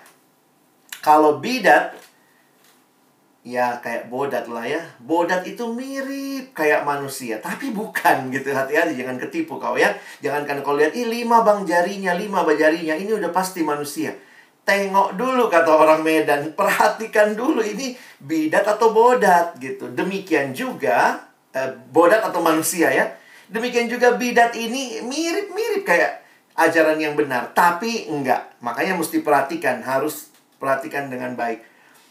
[1.02, 1.98] Kalau bidat
[3.42, 4.80] ya kayak bodat lah ya.
[5.02, 8.54] Bodat itu mirip kayak manusia, tapi bukan gitu.
[8.54, 9.90] Hati-hati jangan ketipu kau ya.
[10.22, 14.14] Jangan kan kau lihat, ih lima bang jarinya, lima bang jarinya, ini udah pasti manusia.
[14.64, 19.90] Tengok dulu kata orang Medan, perhatikan dulu ini bidat atau bodat gitu.
[19.90, 21.26] Demikian juga
[21.58, 23.19] eh, bodat atau manusia ya
[23.50, 26.22] Demikian juga bidat ini mirip-mirip kayak
[26.54, 28.54] ajaran yang benar, tapi enggak.
[28.62, 30.30] Makanya mesti perhatikan, harus
[30.62, 31.66] perhatikan dengan baik.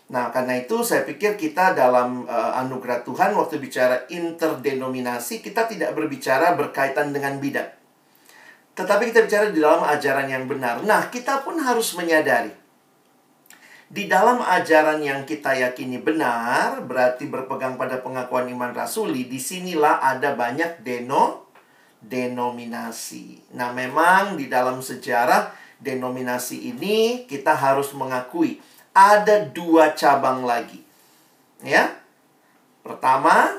[0.09, 5.93] Nah, karena itu saya pikir kita dalam uh, anugerah Tuhan waktu bicara interdenominasi, kita tidak
[5.93, 7.77] berbicara berkaitan dengan bidat.
[8.73, 10.81] Tetapi kita bicara di dalam ajaran yang benar.
[10.83, 12.68] Nah, kita pun harus menyadari
[13.89, 20.05] di dalam ajaran yang kita yakini benar, berarti berpegang pada pengakuan iman rasuli, di sinilah
[20.05, 21.49] ada banyak deno,
[22.05, 23.57] denominasi.
[23.57, 28.61] Nah, memang di dalam sejarah denominasi ini kita harus mengakui
[28.93, 30.85] ada dua cabang lagi.
[31.65, 31.97] Ya.
[32.85, 33.57] Pertama,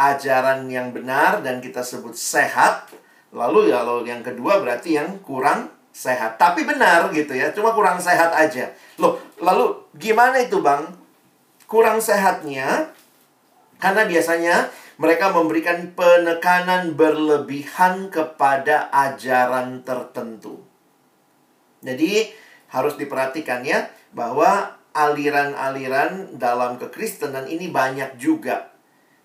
[0.00, 2.88] ajaran yang benar dan kita sebut sehat.
[3.36, 6.38] Lalu kalau yang kedua berarti yang kurang sehat.
[6.38, 8.70] Tapi benar gitu ya, cuma kurang sehat aja.
[9.02, 10.86] Loh, lalu gimana itu bang?
[11.66, 12.94] Kurang sehatnya,
[13.82, 20.62] karena biasanya mereka memberikan penekanan berlebihan kepada ajaran tertentu.
[21.82, 22.30] Jadi
[22.70, 28.70] harus diperhatikan ya, bahwa aliran-aliran dalam kekristenan ini banyak juga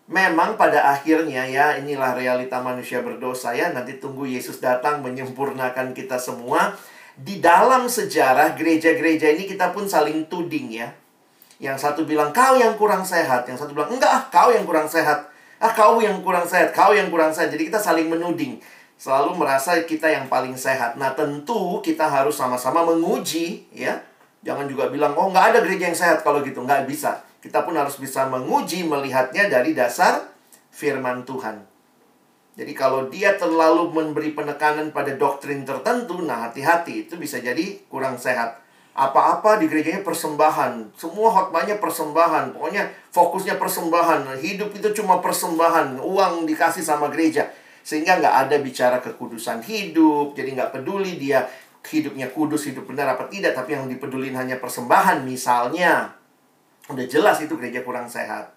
[0.08, 3.72] memang pada akhirnya ya inilah realita manusia berdosa ya.
[3.72, 6.76] Nanti tunggu Yesus datang menyempurnakan kita semua.
[7.14, 10.90] Di dalam sejarah gereja-gereja ini kita pun saling tuding ya.
[11.62, 13.46] Yang satu bilang kau yang kurang sehat.
[13.48, 15.30] Yang satu bilang enggak ah kau yang kurang sehat.
[15.62, 17.54] Ah kau yang kurang sehat kau yang kurang sehat.
[17.54, 18.60] Jadi kita saling menuding.
[18.98, 20.98] Selalu merasa kita yang paling sehat.
[20.98, 24.02] Nah tentu kita harus sama-sama menguji ya.
[24.44, 26.60] Jangan juga bilang oh nggak ada gereja yang sehat kalau gitu.
[26.66, 30.32] Nggak bisa kita pun harus bisa menguji melihatnya dari dasar
[30.72, 31.60] firman Tuhan.
[32.56, 38.16] Jadi kalau dia terlalu memberi penekanan pada doktrin tertentu, nah hati-hati itu bisa jadi kurang
[38.16, 38.64] sehat.
[38.94, 46.46] Apa-apa di gerejanya persembahan, semua khotbahnya persembahan, pokoknya fokusnya persembahan, hidup itu cuma persembahan, uang
[46.46, 47.50] dikasih sama gereja.
[47.82, 51.50] Sehingga nggak ada bicara kekudusan hidup, jadi nggak peduli dia
[51.90, 56.23] hidupnya kudus, hidup benar apa tidak, tapi yang dipedulin hanya persembahan misalnya.
[56.92, 58.52] Udah jelas itu gereja kurang sehat.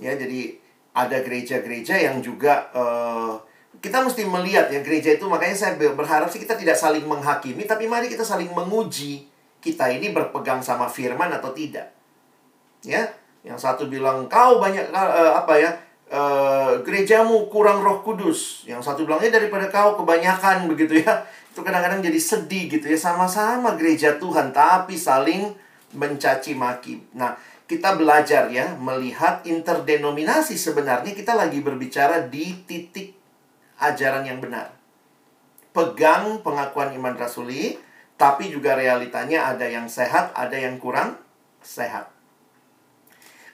[0.00, 0.58] Ya, jadi
[0.90, 3.38] ada gereja-gereja yang juga uh,
[3.78, 7.86] kita mesti melihat ya gereja itu makanya saya berharap sih kita tidak saling menghakimi tapi
[7.86, 9.30] mari kita saling menguji
[9.62, 11.92] kita ini berpegang sama firman atau tidak.
[12.82, 13.06] Ya,
[13.44, 15.70] yang satu bilang kau banyak uh, apa ya
[16.10, 18.64] uh, gerejamu kurang Roh Kudus.
[18.64, 21.22] Yang satu bilangnya daripada kau kebanyakan begitu ya.
[21.52, 25.52] Itu kadang-kadang jadi sedih gitu ya sama-sama gereja Tuhan tapi saling
[25.94, 27.02] mencaci maki.
[27.16, 27.34] Nah,
[27.70, 33.14] kita belajar ya melihat interdenominasi sebenarnya kita lagi berbicara di titik
[33.78, 34.74] ajaran yang benar.
[35.70, 37.78] Pegang pengakuan iman rasuli,
[38.18, 41.14] tapi juga realitanya ada yang sehat, ada yang kurang
[41.62, 42.10] sehat.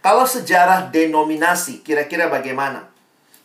[0.00, 2.88] Kalau sejarah denominasi, kira-kira bagaimana?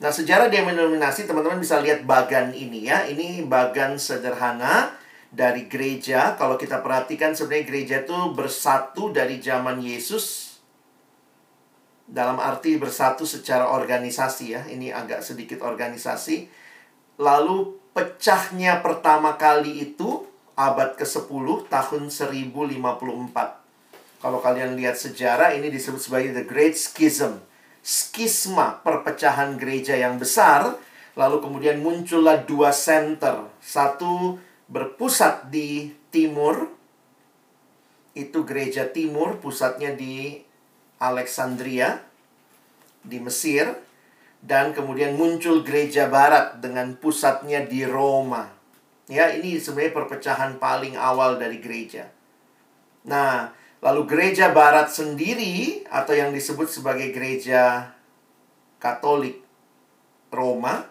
[0.02, 3.06] Nah, sejarah denominasi, teman-teman bisa lihat bagan ini ya.
[3.06, 5.01] Ini bagan sederhana
[5.32, 6.36] dari gereja.
[6.36, 10.52] Kalau kita perhatikan sebenarnya gereja itu bersatu dari zaman Yesus.
[12.12, 14.62] Dalam arti bersatu secara organisasi ya.
[14.68, 16.62] Ini agak sedikit organisasi
[17.22, 20.26] Lalu pecahnya pertama kali itu
[20.58, 22.82] abad ke-10 tahun 1054.
[24.22, 27.38] Kalau kalian lihat sejarah ini disebut sebagai the Great Schism.
[27.82, 30.78] Skisma perpecahan gereja yang besar,
[31.18, 33.50] lalu kemudian muncullah dua center.
[33.62, 34.38] Satu
[34.72, 36.72] berpusat di timur,
[38.16, 40.40] itu gereja timur, pusatnya di
[40.98, 42.00] Alexandria,
[43.04, 43.68] di Mesir
[44.42, 48.50] dan kemudian muncul gereja barat dengan pusatnya di Roma.
[49.12, 52.10] Ya, ini sebenarnya perpecahan paling awal dari gereja.
[53.06, 53.52] Nah,
[53.84, 57.92] lalu gereja barat sendiri atau yang disebut sebagai gereja
[58.82, 59.46] Katolik
[60.34, 60.90] Roma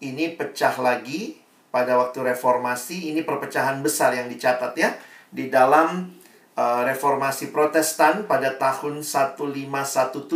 [0.00, 1.41] ini pecah lagi
[1.72, 3.08] pada waktu reformasi.
[3.10, 4.92] Ini perpecahan besar yang dicatat ya
[5.32, 6.12] di dalam
[6.54, 10.28] uh, reformasi Protestan pada tahun 1517.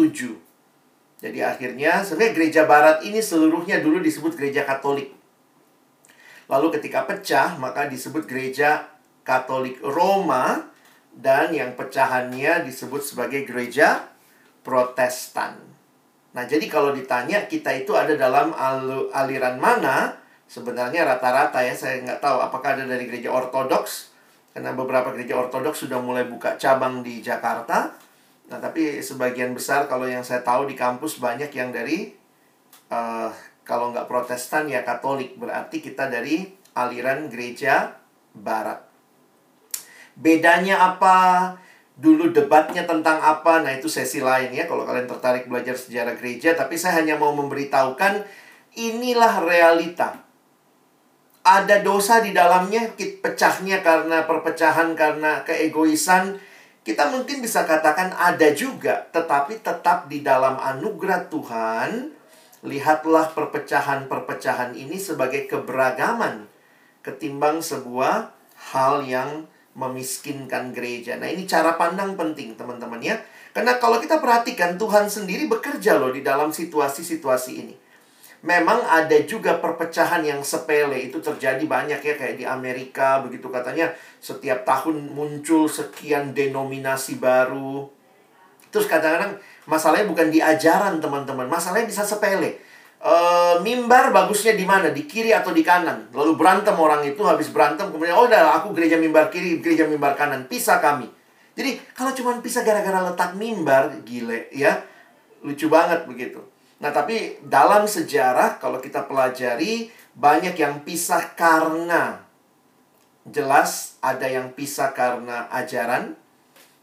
[1.16, 5.12] Jadi akhirnya sebenarnya gereja barat ini seluruhnya dulu disebut gereja Katolik.
[6.48, 8.88] Lalu ketika pecah maka disebut gereja
[9.26, 10.72] Katolik Roma
[11.16, 14.08] dan yang pecahannya disebut sebagai gereja
[14.60, 15.56] Protestan.
[16.36, 20.25] Nah, jadi kalau ditanya kita itu ada dalam al aliran mana?
[20.46, 24.14] Sebenarnya rata-rata ya, saya nggak tahu apakah ada dari gereja Ortodoks.
[24.54, 27.92] Karena beberapa gereja Ortodoks sudah mulai buka cabang di Jakarta.
[28.46, 32.14] Nah, tapi sebagian besar kalau yang saya tahu di kampus banyak yang dari
[32.94, 33.28] uh,
[33.66, 35.34] kalau nggak Protestan ya Katolik.
[35.34, 36.46] Berarti kita dari
[36.78, 37.98] aliran gereja
[38.32, 38.86] Barat.
[40.16, 41.52] Bedanya apa?
[41.96, 43.60] Dulu debatnya tentang apa?
[43.60, 47.32] Nah, itu sesi lain ya kalau kalian tertarik belajar sejarah gereja, tapi saya hanya mau
[47.36, 48.24] memberitahukan
[48.76, 50.25] inilah realita.
[51.46, 56.42] Ada dosa di dalamnya, pecahnya karena perpecahan karena keegoisan,
[56.82, 62.10] kita mungkin bisa katakan ada juga, tetapi tetap di dalam anugerah Tuhan,
[62.66, 66.50] lihatlah perpecahan-perpecahan ini sebagai keberagaman
[67.06, 68.34] ketimbang sebuah
[68.74, 69.46] hal yang
[69.78, 71.14] memiskinkan gereja.
[71.14, 73.22] Nah, ini cara pandang penting, teman-teman ya.
[73.54, 77.85] Karena kalau kita perhatikan Tuhan sendiri bekerja loh di dalam situasi-situasi ini
[78.44, 81.08] memang ada juga perpecahan yang sepele.
[81.08, 83.94] Itu terjadi banyak ya kayak di Amerika begitu katanya.
[84.20, 87.88] Setiap tahun muncul sekian denominasi baru.
[88.68, 91.48] Terus kadang-kadang masalahnya bukan di ajaran teman-teman.
[91.48, 92.60] Masalahnya bisa sepele.
[92.96, 93.14] E,
[93.64, 94.92] mimbar bagusnya di mana?
[94.92, 96.12] Di kiri atau di kanan?
[96.12, 100.18] Lalu berantem orang itu habis berantem kemudian oh udah aku gereja mimbar kiri gereja mimbar
[100.18, 100.44] kanan.
[100.50, 101.08] Pisah kami.
[101.56, 104.84] Jadi kalau cuma pisah gara-gara letak mimbar gile ya.
[105.40, 112.20] Lucu banget begitu Nah, tapi dalam sejarah kalau kita pelajari banyak yang pisah karena
[113.26, 116.14] jelas ada yang pisah karena ajaran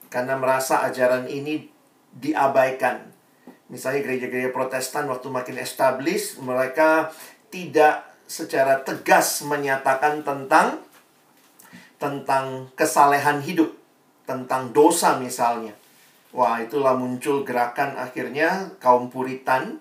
[0.09, 1.69] karena merasa ajaran ini
[2.13, 3.09] diabaikan.
[3.69, 7.09] Misalnya gereja-gereja Protestan waktu makin established, mereka
[7.49, 10.81] tidak secara tegas menyatakan tentang
[11.97, 13.73] tentang kesalehan hidup,
[14.29, 15.73] tentang dosa misalnya.
[16.33, 19.79] Wah, itulah muncul gerakan akhirnya kaum Puritan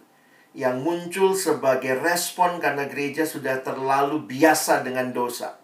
[0.53, 5.57] yang muncul sebagai respon karena gereja sudah terlalu biasa dengan dosa.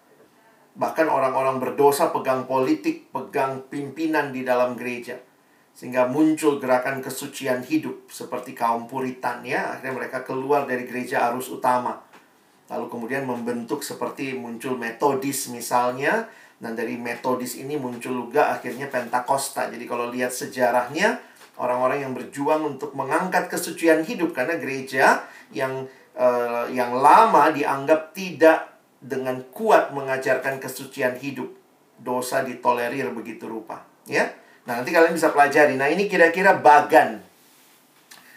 [0.78, 5.20] Bahkan orang-orang berdosa pegang politik, pegang pimpinan di dalam gereja.
[5.74, 9.74] Sehingga muncul gerakan kesucian hidup seperti kaum Puritan ya.
[9.74, 12.02] Akhirnya mereka keluar dari gereja arus utama.
[12.70, 16.26] Lalu kemudian membentuk seperti muncul metodis misalnya.
[16.58, 19.70] Dan dari metodis ini muncul juga akhirnya Pentakosta.
[19.70, 21.22] Jadi kalau lihat sejarahnya,
[21.58, 28.78] orang-orang yang berjuang untuk mengangkat kesucian hidup karena gereja yang uh, yang lama dianggap tidak
[28.98, 31.50] dengan kuat mengajarkan kesucian hidup.
[31.98, 34.30] Dosa ditolerir begitu rupa, ya.
[34.70, 35.74] Nah, nanti kalian bisa pelajari.
[35.74, 37.18] Nah, ini kira-kira bagan.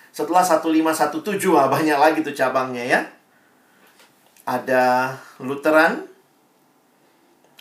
[0.10, 3.00] Setelah 1517 wah banyak lagi tuh cabangnya ya.
[4.48, 6.10] Ada Lutheran,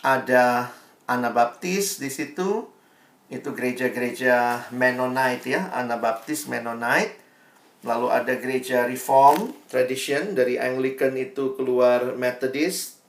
[0.01, 0.71] ada
[1.05, 2.70] Anabaptis di situ.
[3.31, 7.15] Itu gereja-gereja Mennonite ya, Anabaptis Mennonite.
[7.87, 13.01] Lalu ada gereja Reform Tradition dari Anglican itu keluar Methodist,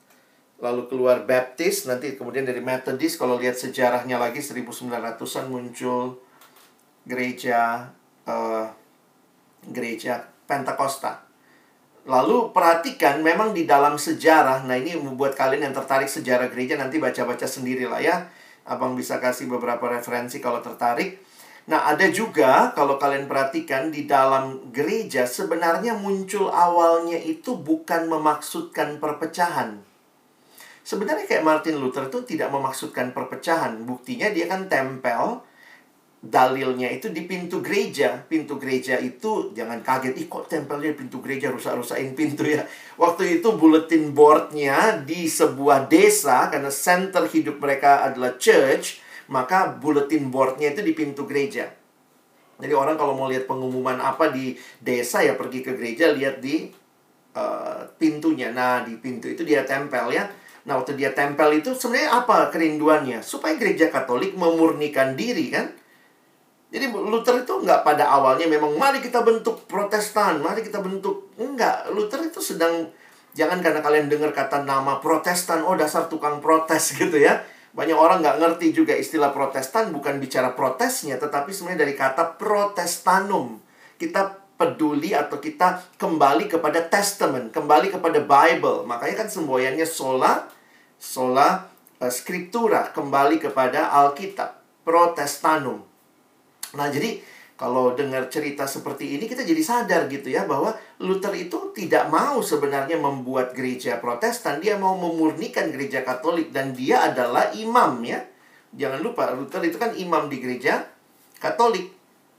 [0.62, 6.16] lalu keluar Baptist, nanti kemudian dari Methodist kalau lihat sejarahnya lagi 1900-an muncul
[7.04, 7.90] gereja
[8.24, 8.70] uh,
[9.68, 11.26] gereja Pentakosta.
[12.02, 16.98] Lalu perhatikan memang di dalam sejarah, nah ini membuat kalian yang tertarik sejarah gereja nanti
[16.98, 18.16] baca-baca sendiri lah ya.
[18.62, 21.18] Abang bisa kasih beberapa referensi kalau tertarik.
[21.62, 28.98] Nah, ada juga kalau kalian perhatikan di dalam gereja sebenarnya muncul awalnya itu bukan memaksudkan
[28.98, 29.78] perpecahan.
[30.82, 33.86] Sebenarnya kayak Martin Luther itu tidak memaksudkan perpecahan.
[33.86, 35.46] Buktinya dia kan tempel
[36.22, 38.22] dalilnya itu di pintu gereja.
[38.30, 42.62] Pintu gereja itu jangan kaget, ih kok tempelnya pintu gereja rusak-rusakin pintu ya.
[42.94, 50.30] Waktu itu bulletin boardnya di sebuah desa karena center hidup mereka adalah church, maka bulletin
[50.30, 51.66] boardnya itu di pintu gereja.
[52.62, 56.70] Jadi orang kalau mau lihat pengumuman apa di desa ya pergi ke gereja lihat di
[57.34, 58.54] uh, pintunya.
[58.54, 60.30] Nah di pintu itu dia tempel ya
[60.62, 63.18] Nah, waktu dia tempel itu sebenarnya apa kerinduannya?
[63.18, 65.74] Supaya gereja Katolik memurnikan diri kan?
[66.72, 71.92] Jadi Luther itu nggak pada awalnya memang mari kita bentuk Protestan, mari kita bentuk enggak.
[71.92, 72.88] Luther itu sedang
[73.36, 77.44] jangan karena kalian dengar kata nama Protestan, oh dasar tukang protes gitu ya.
[77.76, 83.60] Banyak orang nggak ngerti juga istilah Protestan bukan bicara protesnya, tetapi sebenarnya dari kata Protestanum.
[84.00, 88.88] Kita peduli atau kita kembali kepada testament, kembali kepada Bible.
[88.88, 90.48] Makanya kan semboyannya sola,
[90.96, 91.68] sola
[92.00, 95.91] uh, scriptura, kembali kepada Alkitab, Protestanum.
[96.76, 97.20] Nah, jadi
[97.52, 102.42] kalau dengar cerita seperti ini kita jadi sadar gitu ya bahwa Luther itu tidak mau
[102.42, 108.24] sebenarnya membuat gereja Protestan, dia mau memurnikan gereja Katolik dan dia adalah imam ya.
[108.72, 110.90] Jangan lupa Luther itu kan imam di gereja
[111.38, 111.92] Katolik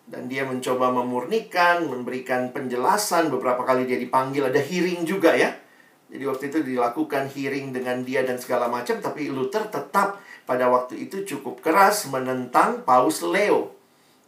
[0.03, 3.31] dan dia mencoba memurnikan, memberikan penjelasan.
[3.31, 5.55] Beberapa kali dia dipanggil, ada hearing juga ya.
[6.11, 11.07] Jadi waktu itu dilakukan hearing dengan dia dan segala macam, tapi Luther tetap pada waktu
[11.07, 13.82] itu cukup keras menentang Paus Leo.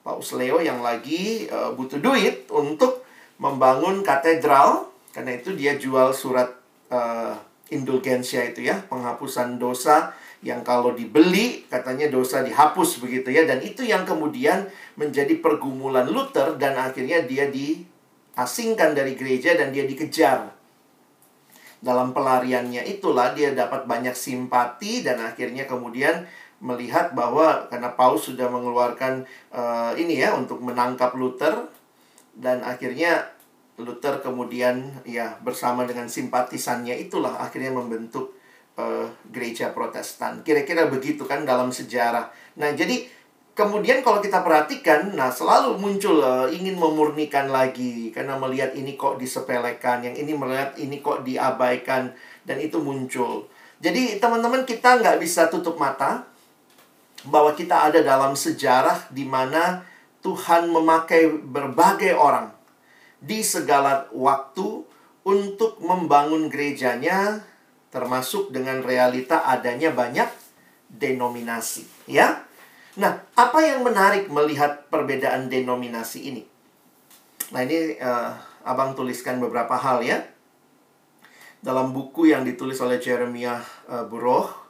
[0.05, 3.01] Paus Leo yang lagi uh, butuh duit untuk
[3.41, 6.53] membangun katedral, karena itu dia jual surat
[6.93, 7.33] uh,
[7.73, 10.13] indulgensia itu ya, penghapusan dosa
[10.45, 13.49] yang kalau dibeli katanya dosa dihapus begitu ya.
[13.49, 19.89] Dan itu yang kemudian menjadi pergumulan Luther dan akhirnya dia diasingkan dari gereja dan dia
[19.89, 20.53] dikejar.
[21.81, 26.29] Dalam pelariannya itulah dia dapat banyak simpati dan akhirnya kemudian
[26.63, 31.67] melihat bahwa karena Paus sudah mengeluarkan uh, ini ya untuk menangkap Luther
[32.35, 33.35] dan akhirnya
[33.75, 38.31] Luther kemudian ya bersama dengan simpatisannya itulah akhirnya membentuk
[38.79, 40.39] uh, gereja Protestan.
[40.47, 42.31] Kira-kira begitu kan dalam sejarah.
[42.55, 43.03] Nah, jadi
[43.51, 49.19] kemudian kalau kita perhatikan, nah selalu muncul uh, ingin memurnikan lagi karena melihat ini kok
[49.19, 52.15] disepelekan, yang ini melihat ini kok diabaikan
[52.47, 53.47] dan itu muncul.
[53.83, 56.23] Jadi teman-teman kita nggak bisa tutup mata
[57.29, 59.85] bahwa kita ada dalam sejarah di mana
[60.25, 62.49] Tuhan memakai berbagai orang
[63.21, 64.85] di segala waktu
[65.25, 67.41] untuk membangun gerejanya
[67.89, 70.27] termasuk dengan realita adanya banyak
[70.91, 72.45] denominasi, ya.
[72.95, 76.43] Nah, apa yang menarik melihat perbedaan denominasi ini?
[77.51, 78.31] Nah, ini uh,
[78.65, 80.25] Abang tuliskan beberapa hal ya.
[81.61, 84.64] Dalam buku yang ditulis oleh Jeremiah uh, Buroh,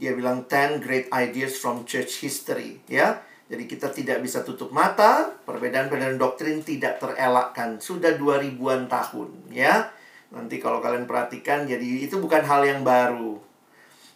[0.00, 3.20] dia bilang 10 great ideas from church history, ya.
[3.50, 7.82] Jadi kita tidak bisa tutup mata, perbedaan-perbedaan doktrin tidak terelakkan.
[7.82, 9.92] Sudah 2000-an tahun, ya
[10.30, 13.34] Nanti kalau kalian perhatikan, jadi itu bukan hal yang baru.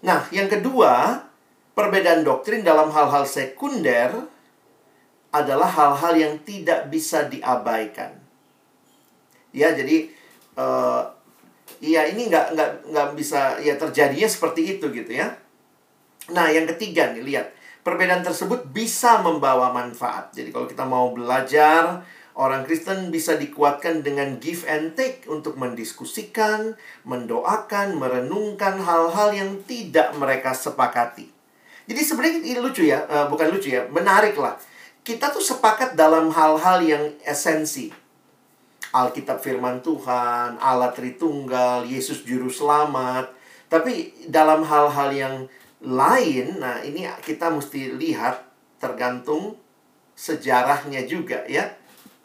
[0.07, 1.27] Nah, yang kedua,
[1.75, 4.31] perbedaan doktrin dalam hal-hal sekunder
[5.35, 8.15] adalah hal-hal yang tidak bisa diabaikan.
[9.51, 10.07] Ya, jadi
[10.55, 11.03] uh,
[11.83, 15.35] ya ini nggak nggak nggak bisa ya terjadinya seperti itu gitu ya.
[16.33, 17.53] Nah, yang ketiga nih lihat
[17.85, 20.33] perbedaan tersebut bisa membawa manfaat.
[20.33, 22.01] Jadi kalau kita mau belajar
[22.35, 26.75] Orang Kristen bisa dikuatkan dengan give and take untuk mendiskusikan,
[27.07, 31.31] mendoakan, merenungkan hal-hal yang tidak mereka sepakati.
[31.87, 34.59] Jadi sebenarnya ini lucu ya, uh, bukan lucu ya, menarik lah.
[35.07, 37.95] Kita tuh sepakat dalam hal-hal yang esensi.
[38.91, 43.31] Alkitab firman Tuhan, Allah Tritunggal, Yesus Juru Selamat.
[43.71, 45.35] Tapi dalam hal-hal yang
[45.85, 48.41] lain, nah ini kita mesti lihat
[48.81, 49.61] tergantung
[50.17, 51.85] sejarahnya juga ya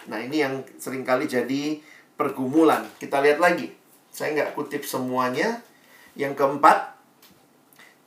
[0.10, 1.78] Nah, ini yang sering kali jadi
[2.18, 2.82] pergumulan.
[2.98, 3.70] Kita lihat lagi.
[4.10, 5.62] Saya nggak kutip semuanya.
[6.18, 6.98] Yang keempat,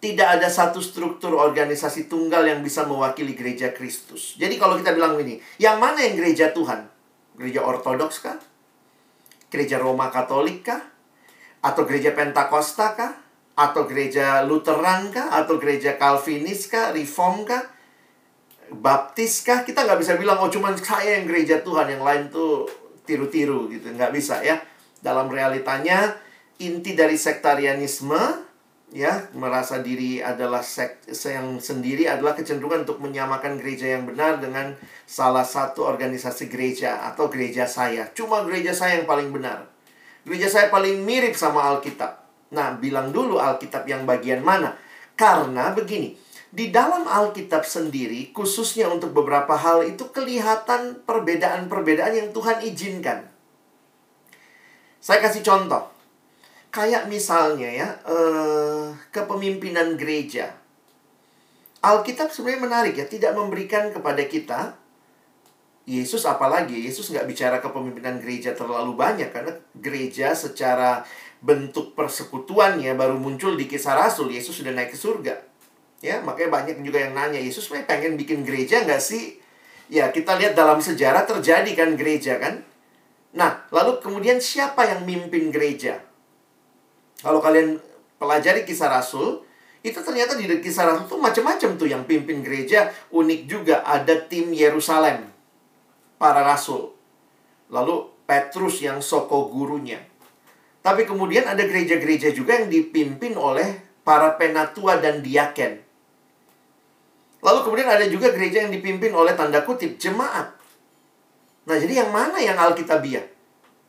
[0.03, 4.35] tidak ada satu struktur organisasi tunggal yang bisa mewakili gereja Kristus.
[4.35, 6.91] Jadi kalau kita bilang ini, yang mana yang gereja Tuhan?
[7.39, 8.37] Gereja Ortodoks kah?
[9.47, 10.83] Gereja Roma Katolik kah?
[11.63, 13.22] Atau gereja Pentakosta kah?
[13.53, 15.29] Atau gereja Lutheran kah?
[15.33, 16.91] Atau gereja Calvinis kah?
[16.97, 17.63] Reform kah?
[18.73, 19.63] Baptis kah?
[19.63, 22.65] Kita nggak bisa bilang, oh cuman saya yang gereja Tuhan, yang lain tuh
[23.05, 23.93] tiru-tiru gitu.
[23.93, 24.57] Nggak bisa ya.
[25.05, 26.17] Dalam realitanya,
[26.63, 28.49] inti dari sektarianisme,
[28.95, 34.77] ya, merasa diri adalah sek yang sendiri adalah kecenderungan untuk menyamakan gereja yang benar dengan
[35.05, 38.09] salah satu organisasi gereja atau gereja saya.
[38.15, 39.69] Cuma gereja saya yang paling benar.
[40.23, 42.22] Gereja saya paling mirip sama Alkitab.
[42.53, 44.77] Nah, bilang dulu Alkitab yang bagian mana?
[45.17, 46.13] Karena begini,
[46.53, 53.25] di dalam Alkitab sendiri, khususnya untuk beberapa hal itu kelihatan perbedaan-perbedaan yang Tuhan izinkan.
[55.01, 55.89] Saya kasih contoh.
[56.69, 60.53] Kayak misalnya ya, eh, kepemimpinan gereja.
[61.83, 64.77] Alkitab sebenarnya menarik ya, tidak memberikan kepada kita
[65.83, 71.03] Yesus apalagi, Yesus nggak bicara kepemimpinan gereja terlalu banyak karena gereja secara
[71.43, 74.31] bentuk persekutuannya baru muncul di kisah Rasul.
[74.31, 75.35] Yesus sudah naik ke surga.
[76.03, 79.39] Ya, makanya banyak juga yang nanya, Yesus sebenarnya pengen bikin gereja nggak sih?
[79.87, 82.67] Ya, kita lihat dalam sejarah terjadi kan gereja kan?
[83.39, 86.03] Nah, lalu kemudian siapa yang mimpin gereja?
[87.23, 87.79] Kalau kalian
[88.19, 89.47] pelajari kisah Rasul,
[89.83, 92.91] itu ternyata di kisah Rasul tuh macam-macam tuh yang pimpin gereja.
[93.15, 95.27] Unik juga ada tim Yerusalem,
[96.19, 96.95] para rasul.
[97.71, 100.12] Lalu Petrus yang soko gurunya.
[100.83, 105.79] Tapi kemudian ada gereja-gereja juga yang dipimpin oleh para penatua dan diaken.
[107.43, 110.55] Lalu kemudian ada juga gereja yang dipimpin oleh tanda kutip jemaat.
[111.67, 113.23] Nah, jadi yang mana yang Alkitabiah?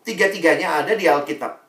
[0.05, 1.63] Tiga-tiganya ada di Alkitab.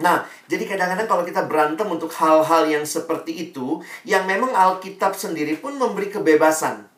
[0.00, 5.60] Nah, jadi kadang-kadang kalau kita berantem untuk hal-hal yang seperti itu, yang memang Alkitab sendiri
[5.60, 6.88] pun memberi kebebasan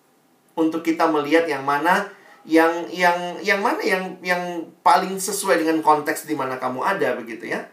[0.55, 2.07] untuk kita melihat yang mana
[2.45, 7.49] yang yang yang mana yang yang paling sesuai dengan konteks di mana kamu ada begitu
[7.49, 7.65] ya.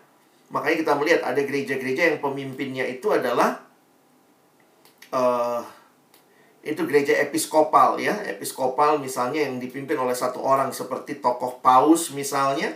[0.52, 3.64] Makanya kita melihat ada gereja-gereja yang pemimpinnya itu adalah
[5.12, 5.64] uh,
[6.64, 8.16] itu gereja episkopal ya.
[8.28, 12.72] Episkopal misalnya yang dipimpin oleh satu orang seperti tokoh paus misalnya.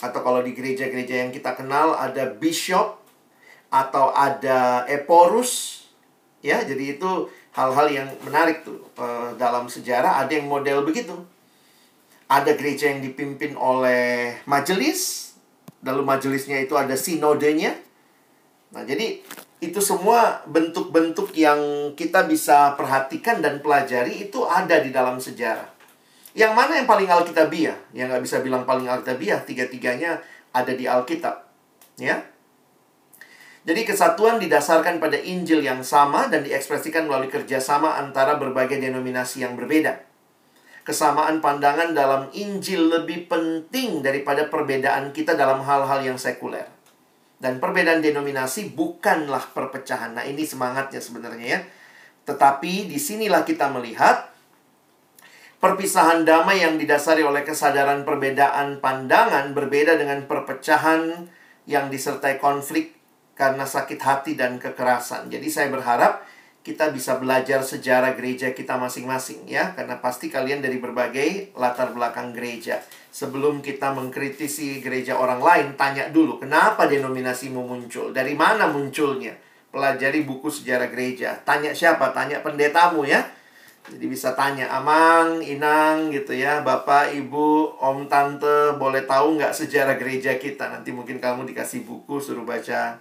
[0.00, 3.00] Atau kalau di gereja-gereja yang kita kenal ada bishop
[3.68, 5.84] atau ada eporus.
[6.44, 9.06] Ya jadi itu hal-hal yang menarik tuh e,
[9.38, 11.14] dalam sejarah ada yang model begitu
[12.26, 15.32] ada gereja yang dipimpin oleh majelis
[15.86, 17.78] lalu majelisnya itu ada sinodenya
[18.74, 19.22] nah jadi
[19.64, 25.72] itu semua bentuk-bentuk yang kita bisa perhatikan dan pelajari itu ada di dalam sejarah.
[26.36, 27.78] Yang mana yang paling alkitabiah?
[27.96, 30.20] Yang nggak bisa bilang paling alkitabiah, tiga-tiganya
[30.52, 31.46] ada di Alkitab.
[31.96, 32.20] Ya.
[33.64, 39.56] Jadi kesatuan didasarkan pada Injil yang sama dan diekspresikan melalui kerjasama antara berbagai denominasi yang
[39.56, 40.04] berbeda.
[40.84, 46.68] Kesamaan pandangan dalam Injil lebih penting daripada perbedaan kita dalam hal-hal yang sekuler.
[47.40, 50.12] Dan perbedaan denominasi bukanlah perpecahan.
[50.12, 51.60] Nah, ini semangatnya sebenarnya ya.
[52.28, 54.28] Tetapi di sinilah kita melihat
[55.56, 61.32] perpisahan damai yang didasari oleh kesadaran perbedaan pandangan berbeda dengan perpecahan
[61.64, 62.92] yang disertai konflik
[63.34, 65.30] karena sakit hati dan kekerasan.
[65.30, 66.22] Jadi saya berharap
[66.64, 69.76] kita bisa belajar sejarah gereja kita masing-masing ya.
[69.76, 72.80] Karena pasti kalian dari berbagai latar belakang gereja.
[73.14, 78.10] Sebelum kita mengkritisi gereja orang lain tanya dulu kenapa denominasimu muncul?
[78.10, 79.36] Dari mana munculnya?
[79.74, 81.34] Pelajari buku sejarah gereja.
[81.42, 82.14] Tanya siapa?
[82.14, 83.26] Tanya pendetamu ya.
[83.84, 86.64] Jadi bisa tanya amang inang gitu ya.
[86.64, 90.72] Bapak ibu om tante boleh tahu nggak sejarah gereja kita?
[90.72, 92.96] Nanti mungkin kamu dikasih buku suruh baca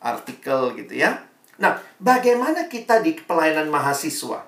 [0.00, 1.26] artikel gitu ya
[1.56, 4.44] Nah, bagaimana kita di pelayanan mahasiswa?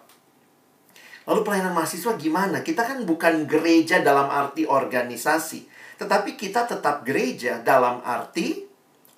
[1.28, 2.60] Lalu pelayanan mahasiswa gimana?
[2.60, 5.68] Kita kan bukan gereja dalam arti organisasi,
[6.00, 8.64] tetapi kita tetap gereja dalam arti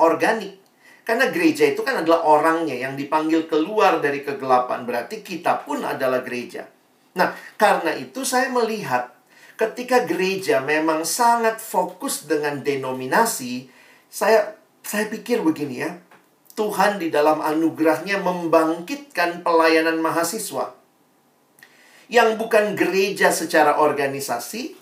[0.02, 0.58] organik.
[1.02, 6.22] Karena gereja itu kan adalah orangnya yang dipanggil keluar dari kegelapan, berarti kita pun adalah
[6.22, 6.66] gereja.
[7.18, 9.10] Nah, karena itu saya melihat
[9.58, 13.66] ketika gereja memang sangat fokus dengan denominasi,
[14.06, 14.54] saya
[14.86, 15.90] saya pikir begini ya,
[16.60, 20.76] Tuhan di dalam anugerahnya membangkitkan pelayanan mahasiswa.
[22.12, 24.76] Yang bukan gereja secara organisasi,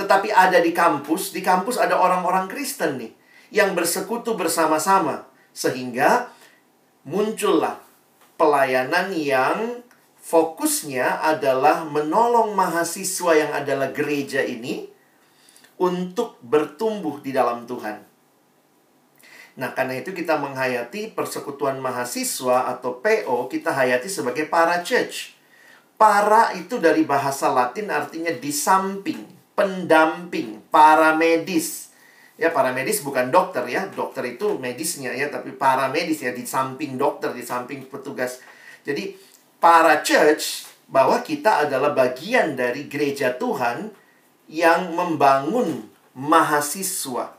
[0.00, 1.36] tetapi ada di kampus.
[1.36, 3.12] Di kampus ada orang-orang Kristen nih,
[3.52, 5.28] yang bersekutu bersama-sama.
[5.52, 6.32] Sehingga
[7.04, 7.76] muncullah
[8.40, 9.84] pelayanan yang
[10.24, 14.88] fokusnya adalah menolong mahasiswa yang adalah gereja ini
[15.76, 18.07] untuk bertumbuh di dalam Tuhan.
[19.58, 25.34] Nah, karena itu kita menghayati persekutuan mahasiswa atau PO, kita hayati sebagai para church.
[25.98, 29.18] Para itu dari bahasa Latin artinya di samping,
[29.58, 31.90] pendamping, para medis.
[32.38, 33.90] Ya, para medis bukan dokter ya.
[33.90, 38.38] Dokter itu medisnya ya, tapi para medis ya di samping dokter, di samping petugas.
[38.86, 39.18] Jadi,
[39.58, 43.90] para church bahwa kita adalah bagian dari gereja Tuhan
[44.46, 47.37] yang membangun mahasiswa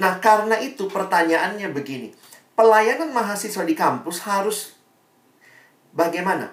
[0.00, 2.08] Nah, karena itu pertanyaannya begini.
[2.56, 4.72] Pelayanan mahasiswa di kampus harus
[5.92, 6.48] bagaimana?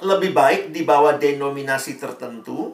[0.00, 2.72] Lebih baik di bawah denominasi tertentu.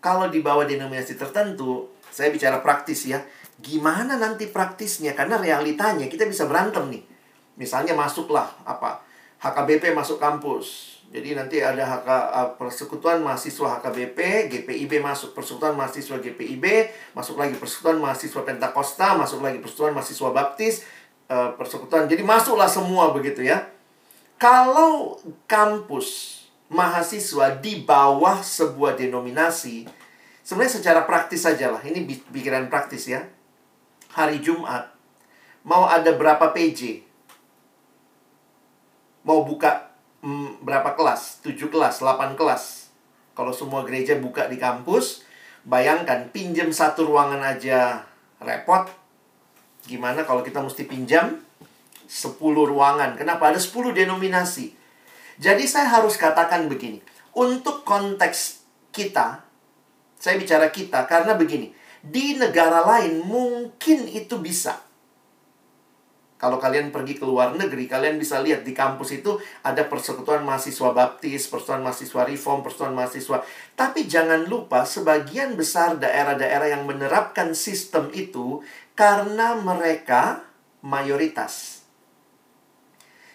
[0.00, 3.20] Kalau di bawah denominasi tertentu, saya bicara praktis ya.
[3.60, 5.12] Gimana nanti praktisnya?
[5.12, 7.04] Karena realitanya kita bisa berantem nih.
[7.60, 9.04] Misalnya masuklah apa?
[9.44, 16.22] HKBP masuk kampus jadi nanti ada HK, uh, persekutuan mahasiswa HKBP, GPIB masuk persekutuan mahasiswa
[16.22, 16.64] GPIB,
[17.18, 20.86] masuk lagi persekutuan mahasiswa Pentakosta, masuk lagi persekutuan mahasiswa Baptis,
[21.26, 22.06] uh, persekutuan.
[22.06, 23.66] Jadi masuklah semua begitu ya.
[24.38, 25.18] Kalau
[25.50, 26.38] kampus
[26.70, 29.90] mahasiswa di bawah sebuah denominasi,
[30.46, 31.82] sebenarnya secara praktis saja lah.
[31.82, 33.26] Ini pikiran praktis ya.
[34.14, 34.94] Hari Jumat
[35.66, 37.02] mau ada berapa PJ?
[39.26, 39.89] Mau buka
[40.24, 41.44] hmm, berapa kelas?
[41.44, 42.92] 7 kelas, 8 kelas.
[43.36, 45.24] Kalau semua gereja buka di kampus,
[45.64, 48.04] bayangkan pinjam satu ruangan aja
[48.40, 48.88] repot.
[49.88, 51.40] Gimana kalau kita mesti pinjam
[52.04, 53.16] 10 ruangan?
[53.16, 53.48] Kenapa?
[53.48, 54.76] Ada 10 denominasi.
[55.40, 57.00] Jadi saya harus katakan begini.
[57.32, 58.60] Untuk konteks
[58.92, 59.40] kita,
[60.20, 61.72] saya bicara kita karena begini.
[62.04, 64.89] Di negara lain mungkin itu bisa.
[66.40, 70.88] Kalau kalian pergi ke luar negeri, kalian bisa lihat di kampus itu ada persekutuan mahasiswa
[70.96, 73.44] baptis, persekutuan mahasiswa reform, persekutuan mahasiswa.
[73.76, 78.64] Tapi jangan lupa, sebagian besar daerah-daerah yang menerapkan sistem itu
[78.96, 80.48] karena mereka
[80.80, 81.79] mayoritas.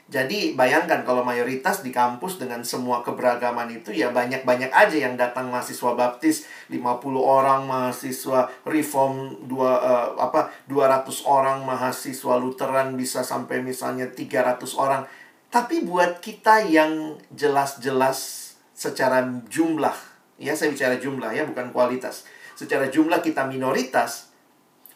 [0.05, 5.49] Jadi bayangkan kalau mayoritas di kampus dengan semua keberagaman itu ya banyak-banyak aja yang datang
[5.49, 6.77] mahasiswa baptis 50
[7.17, 15.09] orang mahasiswa reform dua uh, apa 200 orang mahasiswa Lutheran bisa sampai misalnya 300 orang.
[15.49, 19.97] Tapi buat kita yang jelas-jelas secara jumlah
[20.37, 22.29] ya saya bicara jumlah ya bukan kualitas.
[22.53, 24.29] Secara jumlah kita minoritas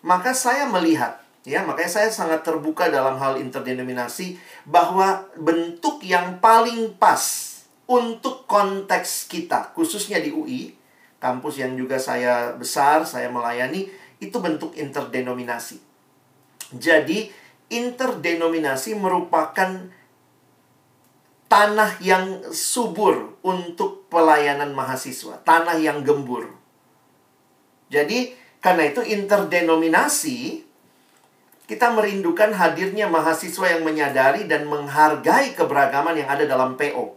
[0.05, 4.35] maka saya melihat Ya, makanya saya sangat terbuka dalam hal interdenominasi
[4.67, 7.23] bahwa bentuk yang paling pas
[7.87, 10.75] untuk konteks kita, khususnya di UI,
[11.17, 13.87] kampus yang juga saya besar, saya melayani,
[14.19, 15.79] itu bentuk interdenominasi.
[16.75, 17.31] Jadi,
[17.71, 19.89] interdenominasi merupakan
[21.49, 26.45] tanah yang subur untuk pelayanan mahasiswa, tanah yang gembur.
[27.89, 30.68] Jadi, karena itu interdenominasi
[31.69, 37.13] kita merindukan hadirnya mahasiswa yang menyadari dan menghargai keberagaman yang ada dalam PO.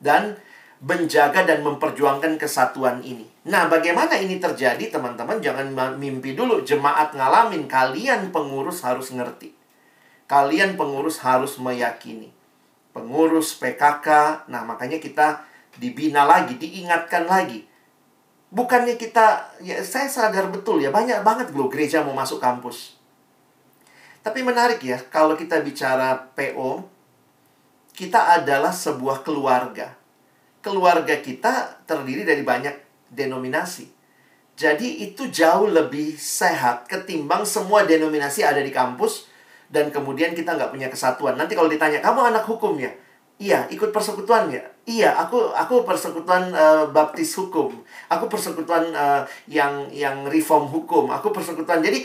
[0.00, 0.40] Dan
[0.80, 3.28] menjaga dan memperjuangkan kesatuan ini.
[3.44, 5.44] Nah, bagaimana ini terjadi, teman-teman?
[5.44, 6.64] Jangan mimpi dulu.
[6.64, 9.52] Jemaat ngalamin, kalian pengurus harus ngerti.
[10.24, 12.32] Kalian pengurus harus meyakini.
[12.96, 14.08] Pengurus PKK,
[14.48, 15.44] nah makanya kita
[15.76, 17.68] dibina lagi, diingatkan lagi.
[18.48, 22.99] Bukannya kita, ya saya sadar betul ya, banyak banget loh gereja mau masuk kampus
[24.20, 26.84] tapi menarik ya, kalau kita bicara PO,
[27.96, 29.96] kita adalah sebuah keluarga.
[30.60, 32.76] Keluarga kita terdiri dari banyak
[33.08, 33.88] denominasi.
[34.60, 39.24] Jadi itu jauh lebih sehat ketimbang semua denominasi ada di kampus
[39.72, 41.40] dan kemudian kita nggak punya kesatuan.
[41.40, 42.92] Nanti kalau ditanya, kamu anak hukum ya?
[43.40, 44.60] Iya, ikut persekutuan ya?
[44.84, 47.72] Iya, aku aku persekutuan uh, baptis hukum.
[48.12, 51.08] Aku persekutuan uh, yang yang reform hukum.
[51.08, 51.80] Aku persekutuan.
[51.80, 52.04] Jadi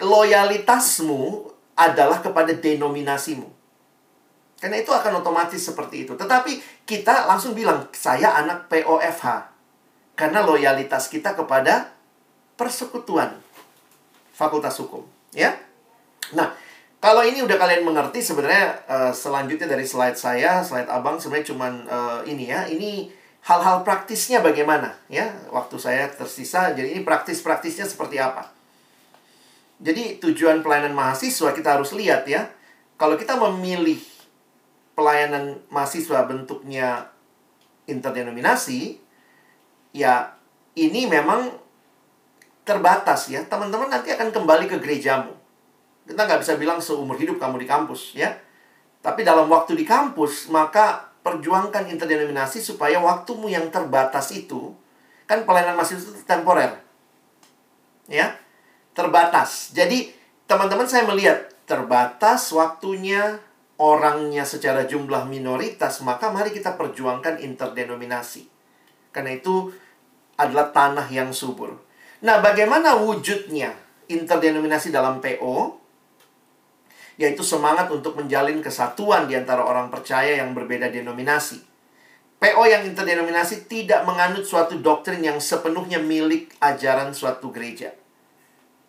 [0.00, 3.48] loyalitasmu adalah kepada denominasimu.
[4.56, 6.16] Karena itu akan otomatis seperti itu.
[6.16, 9.52] Tetapi kita langsung bilang, saya anak POFH.
[10.16, 11.92] Karena loyalitas kita kepada
[12.56, 13.36] persekutuan
[14.32, 15.04] Fakultas Hukum.
[15.36, 15.52] Ya.
[16.32, 16.56] Nah,
[16.96, 21.72] kalau ini udah kalian mengerti sebenarnya uh, selanjutnya dari slide saya, slide abang sebenarnya cuman
[21.84, 22.64] uh, ini ya.
[22.64, 23.12] Ini
[23.44, 25.36] hal-hal praktisnya bagaimana ya.
[25.52, 28.55] Waktu saya tersisa, jadi ini praktis-praktisnya seperti apa.
[29.76, 32.48] Jadi tujuan pelayanan mahasiswa kita harus lihat ya.
[32.96, 34.00] Kalau kita memilih
[34.96, 37.12] pelayanan mahasiswa bentuknya
[37.84, 38.96] interdenominasi,
[39.92, 40.32] ya
[40.72, 41.52] ini memang
[42.64, 43.44] terbatas ya.
[43.44, 45.36] Teman-teman nanti akan kembali ke gerejamu.
[46.08, 48.32] Kita nggak bisa bilang seumur hidup kamu di kampus ya.
[49.04, 54.74] Tapi dalam waktu di kampus, maka perjuangkan interdenominasi supaya waktumu yang terbatas itu,
[55.30, 56.82] kan pelayanan masih itu temporer.
[58.06, 58.38] Ya,
[58.96, 59.76] terbatas.
[59.76, 60.08] Jadi,
[60.48, 63.38] teman-teman saya melihat terbatas waktunya,
[63.76, 68.48] orangnya secara jumlah minoritas, maka mari kita perjuangkan interdenominasi.
[69.12, 69.70] Karena itu
[70.40, 71.76] adalah tanah yang subur.
[72.24, 73.76] Nah, bagaimana wujudnya
[74.08, 75.86] interdenominasi dalam PO?
[77.16, 81.64] yaitu semangat untuk menjalin kesatuan di antara orang percaya yang berbeda denominasi.
[82.36, 87.96] PO yang interdenominasi tidak menganut suatu doktrin yang sepenuhnya milik ajaran suatu gereja.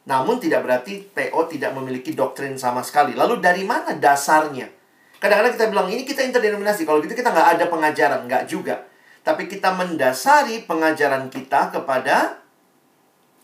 [0.07, 3.11] Namun tidak berarti PO tidak memiliki doktrin sama sekali.
[3.11, 4.71] Lalu dari mana dasarnya?
[5.19, 6.87] Kadang-kadang kita bilang ini kita interdenominasi.
[6.87, 8.23] Kalau gitu kita nggak ada pengajaran.
[8.23, 8.87] Nggak juga.
[9.27, 12.39] Tapi kita mendasari pengajaran kita kepada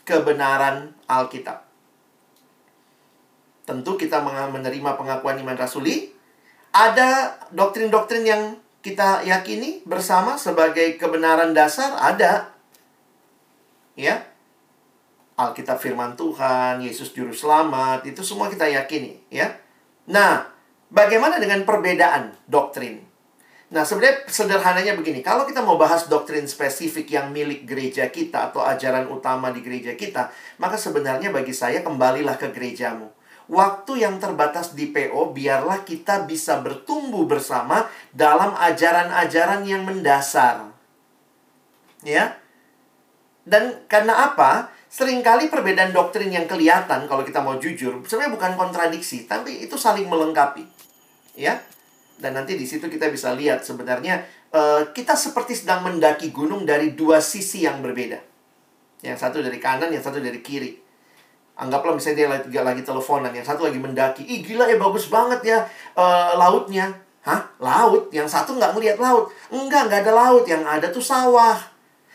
[0.08, 1.68] kebenaran Alkitab.
[3.68, 6.16] Tentu kita menerima pengakuan iman rasuli.
[6.72, 8.44] Ada doktrin-doktrin yang
[8.80, 12.56] kita yakini bersama sebagai kebenaran dasar ada.
[14.00, 14.33] Ya.
[15.34, 19.50] Alkitab firman Tuhan, Yesus juru selamat, itu semua kita yakini, ya.
[20.06, 20.46] Nah,
[20.94, 23.02] bagaimana dengan perbedaan doktrin?
[23.74, 28.62] Nah, sebenarnya sederhananya begini, kalau kita mau bahas doktrin spesifik yang milik gereja kita atau
[28.62, 30.30] ajaran utama di gereja kita,
[30.62, 33.10] maka sebenarnya bagi saya kembalilah ke gerejamu
[33.52, 40.72] waktu yang terbatas di PO, biarlah kita bisa bertumbuh bersama dalam ajaran-ajaran yang mendasar.
[42.04, 42.40] Ya.
[43.44, 44.72] Dan karena apa?
[44.94, 50.06] Seringkali perbedaan doktrin yang kelihatan kalau kita mau jujur, sebenarnya bukan kontradiksi, tapi itu saling
[50.06, 50.62] melengkapi.
[51.34, 51.66] Ya.
[52.14, 54.22] Dan nanti di situ kita bisa lihat sebenarnya
[54.54, 58.22] uh, kita seperti sedang mendaki gunung dari dua sisi yang berbeda.
[59.02, 60.78] Yang satu dari kanan, yang satu dari kiri.
[61.58, 64.22] Anggaplah misalnya dia lagi, lagi teleponan, yang satu lagi mendaki.
[64.30, 65.66] Ih gila ya bagus banget ya
[65.98, 66.94] uh, lautnya.
[67.26, 67.42] Hah?
[67.58, 68.14] Laut?
[68.14, 69.34] Yang satu nggak ngeliat laut.
[69.50, 70.46] Enggak, nggak ada laut.
[70.46, 71.73] Yang ada tuh sawah.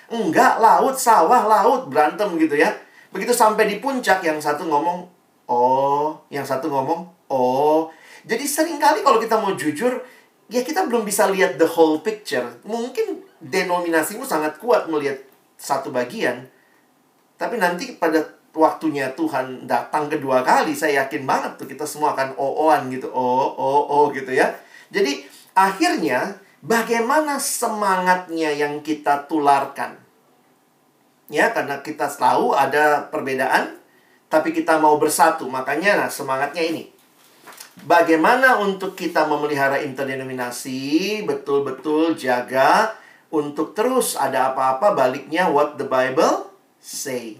[0.09, 1.93] Enggak, laut, sawah, laut.
[1.93, 2.73] Berantem gitu ya.
[3.13, 5.05] Begitu sampai di puncak, yang satu ngomong,
[5.49, 6.17] oh.
[6.33, 7.93] Yang satu ngomong, oh.
[8.29, 10.01] Jadi sering kali kalau kita mau jujur,
[10.49, 12.45] ya kita belum bisa lihat the whole picture.
[12.65, 15.21] Mungkin denominasimu sangat kuat melihat
[15.57, 16.49] satu bagian.
[17.39, 18.21] Tapi nanti pada
[18.57, 23.07] waktunya Tuhan datang kedua kali, saya yakin banget tuh kita semua akan oo-an gitu.
[23.13, 24.51] Oh, oh, oh gitu ya.
[24.91, 25.23] Jadi
[25.55, 29.99] akhirnya bagaimana semangatnya yang kita tularkan?
[31.29, 33.77] Ya, karena kita tahu ada perbedaan,
[34.33, 35.45] tapi kita mau bersatu.
[35.45, 36.89] Makanya nah, semangatnya ini.
[37.85, 42.97] Bagaimana untuk kita memelihara interdenominasi, betul-betul jaga
[43.29, 46.51] untuk terus ada apa-apa baliknya what the Bible
[46.83, 47.39] say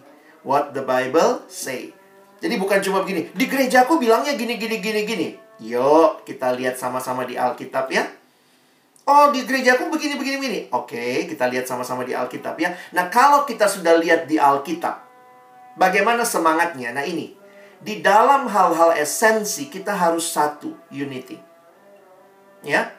[0.49, 1.93] what the Bible say.
[2.39, 5.29] Jadi bukan cuma begini, di gerejaku bilangnya gini gini gini gini.
[5.59, 8.07] Yuk, kita lihat sama-sama di Alkitab ya.
[9.09, 10.61] Oh, di gerejaku begini begini begini.
[10.77, 12.77] Oke, kita lihat sama-sama di Alkitab ya.
[12.93, 15.01] Nah, kalau kita sudah lihat di Alkitab,
[15.81, 16.93] bagaimana semangatnya?
[16.93, 17.33] Nah, ini.
[17.81, 21.41] Di dalam hal-hal esensi kita harus satu, unity.
[22.61, 22.91] Ya,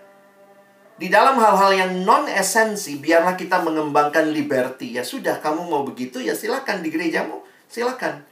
[0.99, 6.19] di dalam hal-hal yang non esensi biarlah kita mengembangkan liberty ya sudah kamu mau begitu
[6.19, 7.39] ya silakan di gerejamu
[7.71, 8.27] silakan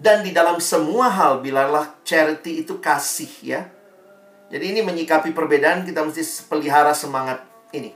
[0.00, 3.60] dan di dalam semua hal bilalah charity itu kasih ya
[4.52, 7.42] jadi ini menyikapi perbedaan kita mesti pelihara semangat
[7.74, 7.94] ini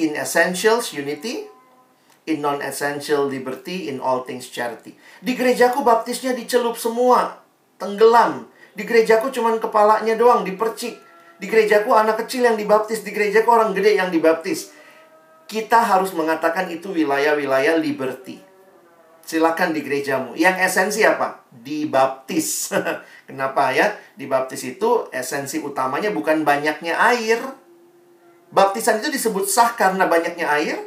[0.00, 1.48] in essentials unity
[2.26, 7.40] in non essential liberty in all things charity di gerejaku baptisnya dicelup semua
[7.80, 13.48] tenggelam di gerejaku cuman kepalanya doang dipercik di gerejaku anak kecil yang dibaptis, di gerejaku
[13.52, 14.72] orang gede yang dibaptis.
[15.46, 18.42] Kita harus mengatakan itu wilayah-wilayah liberty.
[19.22, 20.34] Silakan di gerejamu.
[20.34, 21.44] Yang esensi apa?
[21.52, 22.72] Dibaptis.
[23.26, 23.98] Kenapa ya?
[24.14, 27.42] Dibaptis itu esensi utamanya bukan banyaknya air.
[28.54, 30.78] Baptisan itu disebut sah karena banyaknya air.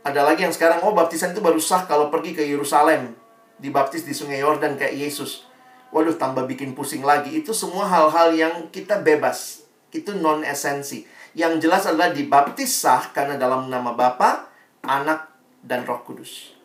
[0.00, 3.12] Ada lagi yang sekarang, oh baptisan itu baru sah kalau pergi ke Yerusalem.
[3.60, 5.50] Dibaptis di sungai Yordan kayak Yesus
[5.90, 7.42] waduh tambah bikin pusing lagi.
[7.42, 9.66] Itu semua hal-hal yang kita bebas.
[9.90, 11.04] Itu non esensi.
[11.34, 14.50] Yang jelas adalah dibaptis sah karena dalam nama Bapa,
[14.82, 15.30] Anak,
[15.62, 16.58] dan Roh Kudus.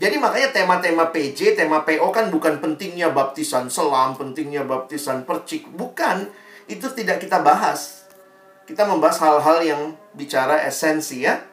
[0.00, 5.68] Jadi makanya tema-tema PJ, tema PO kan bukan pentingnya baptisan selam, pentingnya baptisan percik.
[5.68, 6.32] Bukan.
[6.64, 8.08] Itu tidak kita bahas.
[8.64, 9.82] Kita membahas hal-hal yang
[10.16, 11.44] bicara esensi ya.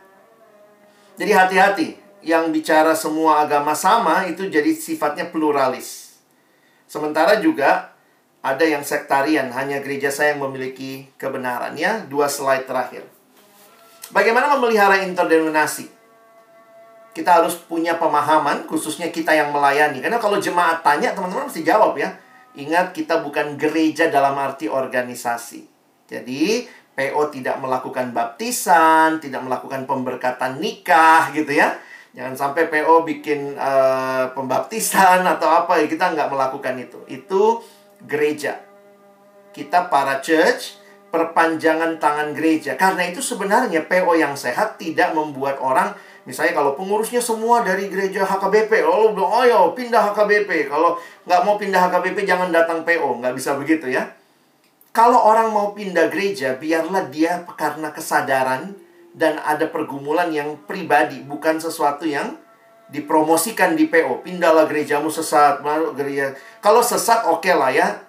[1.20, 1.88] Jadi hati-hati.
[2.24, 6.16] Yang bicara semua agama sama itu jadi sifatnya pluralis.
[6.88, 7.92] Sementara juga
[8.40, 11.76] ada yang sektarian, hanya gereja saya yang memiliki kebenaran.
[11.76, 13.04] Ya, dua slide terakhir.
[14.16, 15.97] Bagaimana memelihara interdenominasi?
[17.18, 20.06] Kita harus punya pemahaman, khususnya kita yang melayani.
[20.06, 22.14] Karena kalau jemaat tanya, teman-teman mesti jawab ya.
[22.54, 25.66] Ingat, kita bukan gereja dalam arti organisasi.
[26.06, 31.74] Jadi, PO tidak melakukan baptisan, tidak melakukan pemberkatan nikah gitu ya.
[32.14, 37.02] Jangan sampai PO bikin uh, pembaptisan atau apa, kita nggak melakukan itu.
[37.10, 37.66] Itu
[38.06, 38.62] gereja.
[39.58, 40.78] Kita para church,
[41.10, 42.78] perpanjangan tangan gereja.
[42.78, 45.98] Karena itu sebenarnya PO yang sehat tidak membuat orang
[46.28, 50.68] Misalnya kalau pengurusnya semua dari gereja HKBP, oh bilang, oh yo pindah HKBP.
[50.68, 54.12] Kalau nggak mau pindah HKBP jangan datang PO, nggak bisa begitu ya.
[54.92, 58.76] Kalau orang mau pindah gereja, biarlah dia karena kesadaran
[59.16, 62.36] dan ada pergumulan yang pribadi, bukan sesuatu yang
[62.92, 64.20] dipromosikan di PO.
[64.20, 65.64] Pindahlah gerejamu sesat,
[65.96, 66.36] gereja.
[66.60, 68.04] Kalau sesat oke okay lah ya,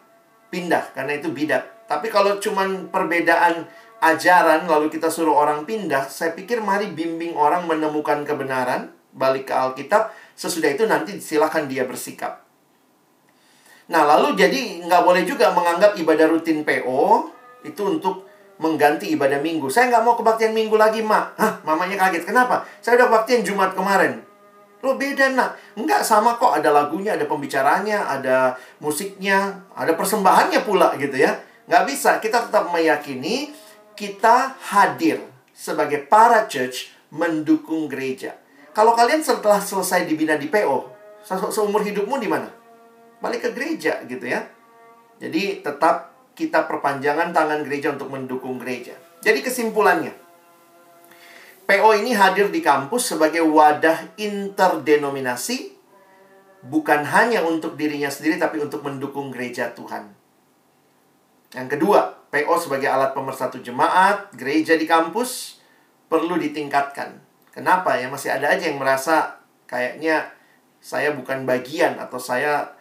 [0.50, 1.86] pindah karena itu bidat.
[1.86, 3.64] Tapi kalau cuman perbedaan
[3.98, 9.54] ajaran lalu kita suruh orang pindah, saya pikir mari bimbing orang menemukan kebenaran, balik ke
[9.54, 12.46] Alkitab, sesudah itu nanti silakan dia bersikap.
[13.88, 17.32] Nah, lalu jadi nggak boleh juga menganggap ibadah rutin PO
[17.64, 18.28] itu untuk
[18.60, 19.72] mengganti ibadah minggu.
[19.72, 21.24] Saya nggak mau kebaktian minggu lagi, Mak.
[21.40, 22.28] Hah, mamanya kaget.
[22.28, 22.68] Kenapa?
[22.84, 24.20] Saya udah kebaktian Jumat kemarin.
[24.84, 25.56] Lo beda, nak.
[25.74, 26.52] Enggak, sama kok.
[26.52, 31.38] Ada lagunya, ada pembicaranya, ada musiknya, ada persembahannya pula gitu ya.
[31.64, 32.10] Nggak bisa.
[32.20, 33.50] Kita tetap meyakini
[33.98, 35.18] kita hadir
[35.50, 38.38] sebagai para church mendukung gereja.
[38.70, 40.86] Kalau kalian setelah selesai dibina di PO,
[41.50, 42.46] seumur hidupmu di mana?
[43.18, 44.46] Balik ke gereja gitu ya.
[45.18, 48.94] Jadi tetap kita perpanjangan tangan gereja untuk mendukung gereja.
[49.18, 50.14] Jadi kesimpulannya,
[51.66, 55.74] PO ini hadir di kampus sebagai wadah interdenominasi,
[56.62, 60.14] bukan hanya untuk dirinya sendiri, tapi untuk mendukung gereja Tuhan.
[61.50, 65.60] Yang kedua, PO sebagai alat pemersatu jemaat, gereja di kampus
[66.12, 67.16] perlu ditingkatkan.
[67.52, 68.12] Kenapa ya?
[68.12, 70.28] Masih ada aja yang merasa kayaknya
[70.78, 72.78] saya bukan bagian atau saya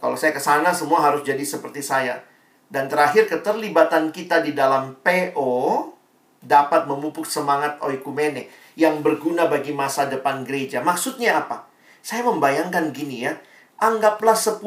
[0.00, 2.20] kalau saya ke sana semua harus jadi seperti saya.
[2.66, 5.52] Dan terakhir keterlibatan kita di dalam PO
[6.42, 10.82] dapat memupuk semangat oikumene yang berguna bagi masa depan gereja.
[10.82, 11.68] Maksudnya apa?
[12.02, 13.34] Saya membayangkan gini ya
[13.76, 14.64] Anggaplah 10-15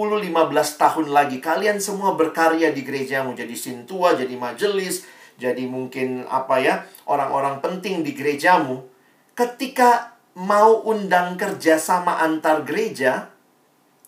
[0.77, 5.01] tahun lagi kalian semua berkarya di gerejamu jadi sintua, jadi majelis,
[5.41, 8.85] jadi mungkin apa ya, orang-orang penting di gerejamu.
[9.33, 13.33] Ketika mau undang kerja sama antar gereja,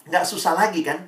[0.05, 1.01] nggak susah lagi kan?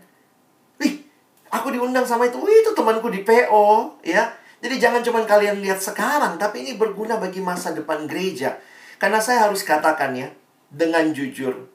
[0.82, 1.06] Wih,
[1.54, 4.34] aku diundang sama itu, wih itu temanku di PO, ya.
[4.58, 8.58] Jadi jangan cuma kalian lihat sekarang, tapi ini berguna bagi masa depan gereja.
[8.98, 10.34] Karena saya harus katakan ya,
[10.74, 11.70] dengan jujur,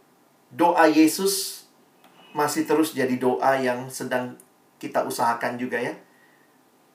[0.50, 1.57] doa Yesus
[2.32, 4.36] masih terus jadi doa yang sedang
[4.78, 5.94] kita usahakan juga ya.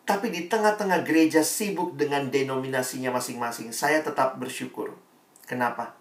[0.03, 4.91] Tapi di tengah-tengah gereja sibuk dengan denominasinya masing-masing, saya tetap bersyukur.
[5.47, 5.95] Kenapa?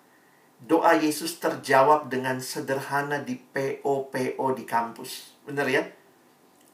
[0.62, 5.38] Doa Yesus terjawab dengan sederhana di PO-PO di kampus.
[5.46, 5.82] Benar ya?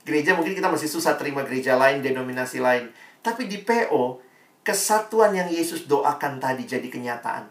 [0.09, 2.88] Gereja mungkin kita masih susah terima gereja lain, denominasi lain.
[3.20, 4.24] Tapi di PO,
[4.64, 7.44] kesatuan yang Yesus doakan tadi jadi kenyataan.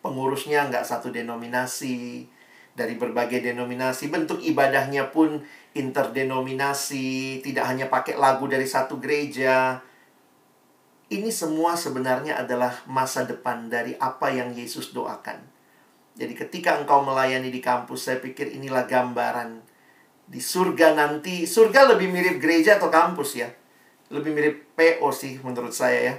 [0.00, 2.24] Pengurusnya nggak satu denominasi,
[2.72, 4.08] dari berbagai denominasi.
[4.08, 5.44] Bentuk ibadahnya pun
[5.76, 9.80] interdenominasi, tidak hanya pakai lagu dari satu gereja.
[11.12, 15.44] Ini semua sebenarnya adalah masa depan dari apa yang Yesus doakan.
[16.16, 19.60] Jadi ketika engkau melayani di kampus, saya pikir inilah gambaran
[20.28, 21.44] di surga nanti.
[21.44, 23.48] Surga lebih mirip gereja atau kampus ya.
[24.12, 26.14] Lebih mirip PO sih menurut saya ya.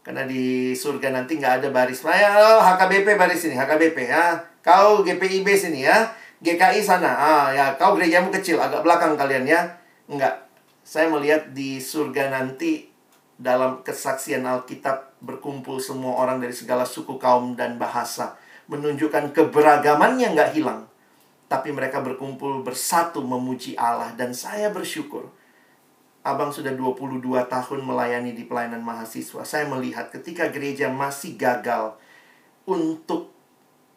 [0.00, 2.00] Karena di surga nanti nggak ada baris.
[2.04, 4.49] Oh, HKBP baris ini, HKBP ya.
[4.60, 6.12] Kau GPIB sini ya.
[6.40, 7.12] GKI sana.
[7.12, 9.60] Ah, ya, kau gerejamu kecil, agak belakang kalian ya.
[10.08, 10.48] Enggak.
[10.80, 12.88] Saya melihat di surga nanti
[13.36, 18.40] dalam kesaksian Alkitab berkumpul semua orang dari segala suku, kaum, dan bahasa.
[18.72, 20.88] Menunjukkan keberagamannya nggak hilang.
[21.50, 24.12] Tapi mereka berkumpul bersatu memuji Allah.
[24.16, 25.28] Dan saya bersyukur.
[26.20, 29.40] Abang sudah 22 tahun melayani di pelayanan mahasiswa.
[29.44, 31.96] Saya melihat ketika gereja masih gagal
[32.68, 33.29] untuk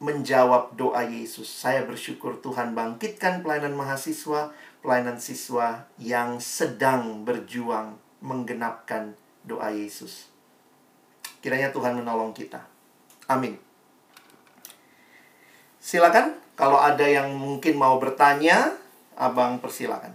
[0.04, 1.48] menjawab doa Yesus.
[1.48, 4.52] Saya bersyukur Tuhan bangkitkan pelayanan mahasiswa,
[4.84, 9.16] pelayanan siswa yang sedang berjuang menggenapkan
[9.48, 10.28] doa Yesus.
[11.40, 12.68] Kiranya Tuhan menolong kita.
[13.32, 13.56] Amin.
[15.80, 18.76] Silakan kalau ada yang mungkin mau bertanya,
[19.14, 20.12] Abang persilakan.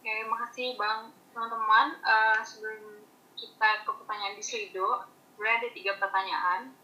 [0.00, 1.12] Oke, makasih Bang.
[1.30, 3.04] Teman-teman, uh, sebelum
[3.36, 5.04] kita ke pertanyaan di Slido,
[5.38, 6.74] sebenarnya ada tiga pertanyaan.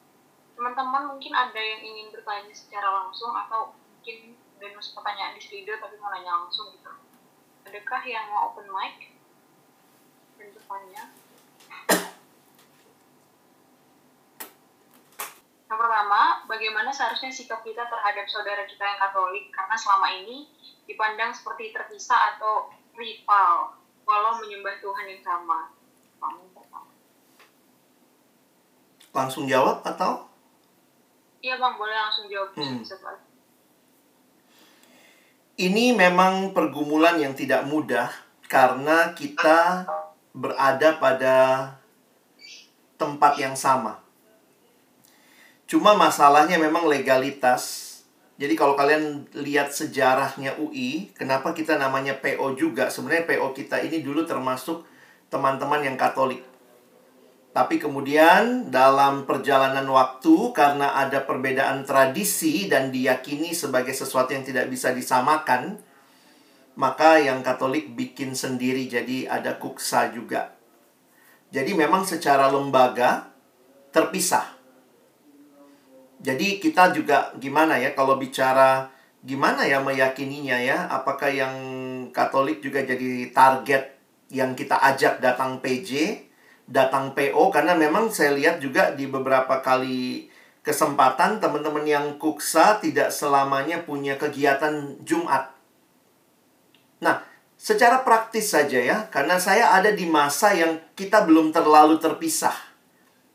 [0.54, 5.98] Teman-teman mungkin ada yang ingin bertanya secara langsung atau mungkin bonus pertanyaan di studio tapi
[5.98, 6.94] mau nanya langsung gitu.
[7.66, 9.10] Adakah yang mau open mic
[10.38, 11.10] bertanya?
[15.66, 20.46] Yang pertama, bagaimana seharusnya sikap kita terhadap saudara kita yang Katolik karena selama ini
[20.86, 23.74] dipandang seperti terpisah atau rival
[24.06, 25.74] walau menyembah Tuhan yang sama.
[29.14, 30.26] Langsung jawab atau?
[31.38, 32.50] Iya bang, boleh langsung jawab.
[32.58, 32.82] Hmm.
[35.54, 38.10] Ini memang pergumulan yang tidak mudah
[38.50, 39.86] karena kita
[40.34, 41.36] berada pada
[42.98, 44.02] tempat yang sama.
[45.70, 47.94] Cuma masalahnya memang legalitas.
[48.34, 52.90] Jadi kalau kalian lihat sejarahnya UI, kenapa kita namanya PO juga?
[52.90, 54.82] Sebenarnya PO kita ini dulu termasuk
[55.30, 56.42] teman-teman yang Katolik.
[57.54, 64.66] Tapi kemudian dalam perjalanan waktu karena ada perbedaan tradisi dan diyakini sebagai sesuatu yang tidak
[64.66, 65.78] bisa disamakan,
[66.74, 70.58] maka yang Katolik bikin sendiri jadi ada kuksa juga.
[71.54, 73.30] Jadi memang secara lembaga
[73.94, 74.50] terpisah.
[76.18, 78.90] Jadi kita juga gimana ya kalau bicara
[79.22, 80.90] gimana ya meyakininya ya?
[80.90, 81.54] Apakah yang
[82.10, 83.94] Katolik juga jadi target
[84.34, 86.18] yang kita ajak datang PJ,
[86.64, 90.32] datang PO karena memang saya lihat juga di beberapa kali
[90.64, 95.52] kesempatan teman-teman yang kuksa tidak selamanya punya kegiatan Jumat.
[97.04, 97.20] Nah,
[97.60, 102.56] secara praktis saja ya, karena saya ada di masa yang kita belum terlalu terpisah.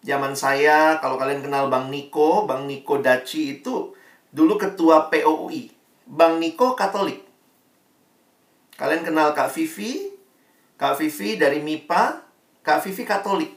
[0.01, 3.93] Zaman saya, kalau kalian kenal Bang Niko, Bang Niko Daci itu
[4.34, 5.69] dulu ketua POUI.
[6.09, 7.30] Bang Niko Katolik.
[8.73, 10.17] Kalian kenal Kak Vivi?
[10.80, 12.28] Kak Vivi dari MIPA,
[12.62, 13.51] Kak Vivi Katolik.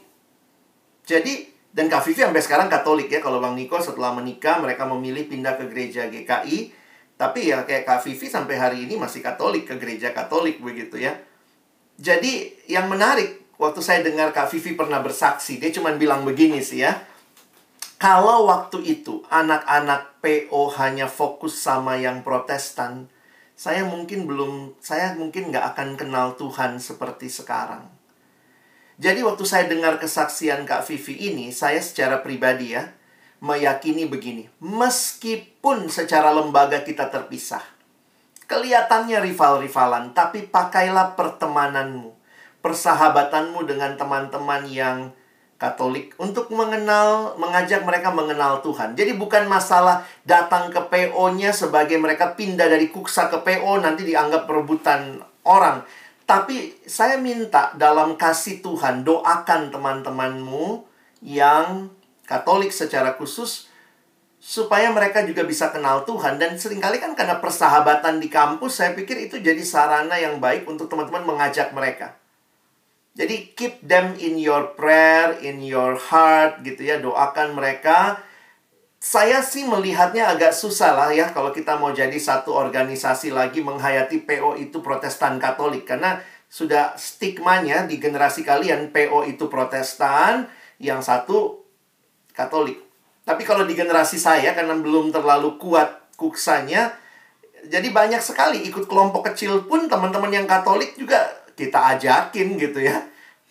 [1.03, 3.19] Jadi, dan Kak Vivi sampai sekarang Katolik ya.
[3.19, 6.71] Kalau Bang Niko setelah menikah, mereka memilih pindah ke gereja GKI.
[7.19, 11.19] Tapi ya kayak Kak Vivi sampai hari ini masih Katolik, ke gereja Katolik begitu ya.
[11.99, 16.81] Jadi, yang menarik, waktu saya dengar Kak Vivi pernah bersaksi, dia cuma bilang begini sih
[16.81, 17.05] ya.
[18.01, 23.07] Kalau waktu itu anak-anak PO hanya fokus sama yang protestan,
[23.53, 27.92] saya mungkin belum, saya mungkin nggak akan kenal Tuhan seperti sekarang.
[29.01, 32.93] Jadi waktu saya dengar kesaksian Kak Vivi ini, saya secara pribadi ya,
[33.41, 34.47] meyakini begini.
[34.61, 37.65] Meskipun secara lembaga kita terpisah,
[38.45, 42.13] kelihatannya rival-rivalan, tapi pakailah pertemananmu,
[42.61, 44.97] persahabatanmu dengan teman-teman yang
[45.63, 48.99] Katolik untuk mengenal, mengajak mereka mengenal Tuhan.
[48.99, 54.43] Jadi bukan masalah datang ke PO-nya sebagai mereka pindah dari kuksa ke PO nanti dianggap
[54.43, 55.87] perebutan orang.
[56.33, 60.81] Tapi saya minta dalam kasih Tuhan doakan teman-temanmu
[61.21, 61.93] yang
[62.25, 63.69] Katolik secara khusus
[64.41, 68.97] supaya mereka juga bisa kenal Tuhan dan sering kali kan karena persahabatan di kampus saya
[68.97, 72.17] pikir itu jadi sarana yang baik untuk teman-teman mengajak mereka.
[73.13, 78.17] Jadi keep them in your prayer, in your heart gitu ya, doakan mereka.
[79.03, 84.23] Saya sih melihatnya agak susah lah ya kalau kita mau jadi satu organisasi lagi menghayati
[84.23, 90.47] PO itu Protestan Katolik karena sudah stigmanya di generasi kalian PO itu Protestan,
[90.79, 91.67] yang satu
[92.31, 92.79] Katolik.
[93.27, 96.95] Tapi kalau di generasi saya karena belum terlalu kuat kuksanya,
[97.67, 101.27] jadi banyak sekali ikut kelompok kecil pun teman-teman yang Katolik juga
[101.59, 103.03] kita ajakin gitu ya.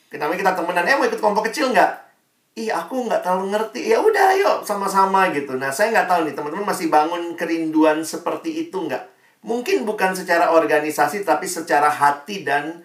[0.09, 2.01] Kenapa kita temenan, eh mau ikut kelompok kecil nggak?
[2.53, 3.80] Ih aku nggak terlalu ngerti.
[3.88, 5.57] Ya udah ayo sama-sama gitu.
[5.57, 9.09] Nah saya nggak tahu nih teman-teman masih bangun kerinduan seperti itu nggak?
[9.42, 12.84] Mungkin bukan secara organisasi tapi secara hati dan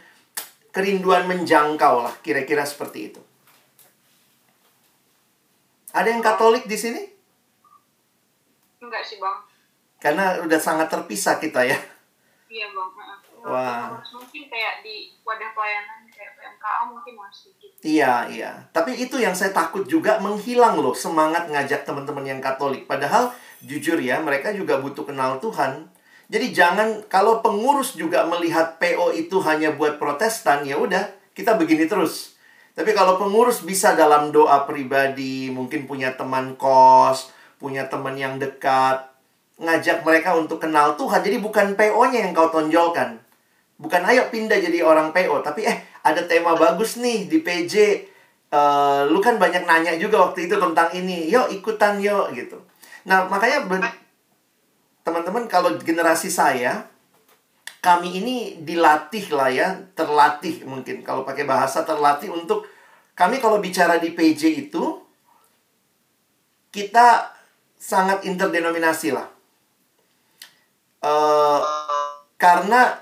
[0.71, 3.21] kerinduan menjangkau lah kira-kira seperti itu.
[5.91, 7.01] Ada yang Katolik di sini?
[8.79, 9.41] Enggak sih bang.
[9.97, 11.75] Karena udah sangat terpisah kita ya.
[12.47, 12.89] Iya bang.
[13.47, 13.99] Wah.
[13.99, 17.56] Mungkin kayak di wadah pelayanan kayak PMKA mungkin masih.
[17.85, 18.51] Iya, iya.
[18.73, 22.89] Tapi itu yang saya takut juga menghilang loh semangat ngajak teman-teman yang Katolik.
[22.89, 23.29] Padahal
[23.61, 25.85] jujur ya, mereka juga butuh kenal Tuhan.
[26.27, 31.07] Jadi jangan kalau pengurus juga melihat PO itu hanya buat Protestan, ya udah,
[31.37, 32.35] kita begini terus.
[32.73, 39.05] Tapi kalau pengurus bisa dalam doa pribadi, mungkin punya teman kos, punya teman yang dekat,
[39.57, 41.21] ngajak mereka untuk kenal Tuhan.
[41.25, 43.17] Jadi bukan PO-nya yang kau tonjolkan.
[43.77, 45.77] Bukan ayo pindah jadi orang PO, tapi eh
[46.07, 47.75] ada tema bagus nih di PJ.
[48.47, 51.27] Uh, lu kan banyak nanya juga waktu itu tentang ini.
[51.27, 52.57] Yuk ikutan yuk gitu.
[53.07, 53.67] Nah, makanya
[55.03, 56.87] teman-teman kalau generasi saya
[57.79, 62.67] kami ini dilatih lah ya, terlatih mungkin kalau pakai bahasa terlatih untuk
[63.15, 64.83] kami kalau bicara di PJ itu
[66.71, 67.31] kita
[67.79, 69.27] sangat interdenominasi lah.
[70.97, 71.61] Uh,
[72.35, 72.97] karena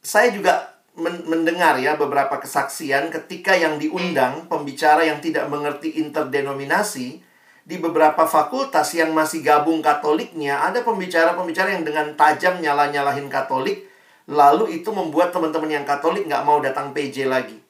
[0.00, 7.24] saya juga men mendengar ya beberapa kesaksian ketika yang diundang pembicara yang tidak mengerti interdenominasi
[7.64, 13.86] di beberapa fakultas yang masih gabung Katoliknya, ada pembicara-pembicara yang dengan tajam nyala-nyalahin Katolik,
[14.26, 17.62] lalu itu membuat teman-teman yang Katolik nggak mau datang PJ lagi.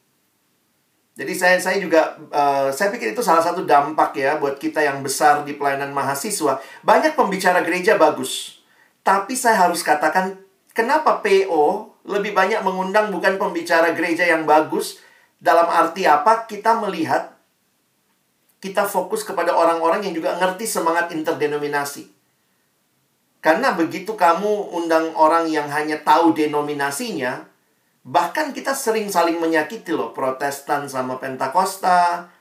[1.20, 5.04] Jadi saya saya juga uh, saya pikir itu salah satu dampak ya buat kita yang
[5.04, 6.56] besar di pelayanan mahasiswa.
[6.80, 8.62] Banyak pembicara gereja bagus.
[9.04, 10.40] Tapi saya harus katakan
[10.72, 15.00] kenapa PO lebih banyak mengundang bukan pembicara gereja yang bagus
[15.40, 16.48] dalam arti apa?
[16.48, 17.36] Kita melihat
[18.60, 22.08] kita fokus kepada orang-orang yang juga ngerti semangat interdenominasi.
[23.40, 27.50] Karena begitu kamu undang orang yang hanya tahu denominasinya,
[28.00, 32.32] Bahkan kita sering saling menyakiti loh, Protestan sama Pentakosta,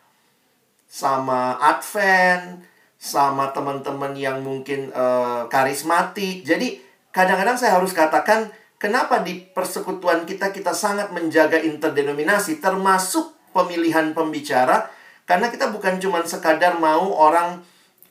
[0.87, 2.63] sama Advent,
[2.95, 6.47] sama teman-teman yang mungkin uh, karismatik.
[6.47, 6.79] Jadi
[7.11, 8.47] kadang-kadang saya harus katakan
[8.81, 14.89] kenapa di persekutuan kita kita sangat menjaga interdenominasi termasuk pemilihan pembicara
[15.27, 17.61] karena kita bukan cuma sekadar mau orang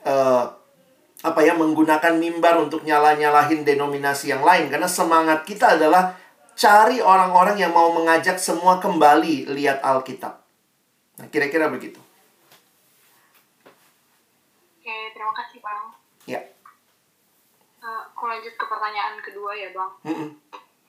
[0.06, 0.44] uh,
[1.18, 6.14] apa ya menggunakan mimbar untuk nyala-nyalahin denominasi yang lain karena semangat kita adalah
[6.58, 10.42] Cari orang-orang yang mau mengajak semua kembali lihat Alkitab.
[11.22, 12.02] Nah, kira-kira begitu.
[14.74, 15.94] Oke, terima kasih, Bang.
[16.26, 16.42] Ya.
[17.78, 19.94] Uh, aku lanjut ke pertanyaan kedua ya, Bang.
[20.02, 20.28] Mm -mm.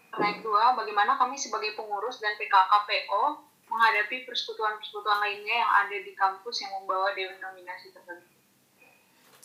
[0.09, 3.21] Pertanyaan kedua, bagaimana kami sebagai pengurus dan PKKPO
[3.69, 8.25] menghadapi persekutuan-persekutuan lainnya yang ada di kampus yang membawa denominasi tertentu?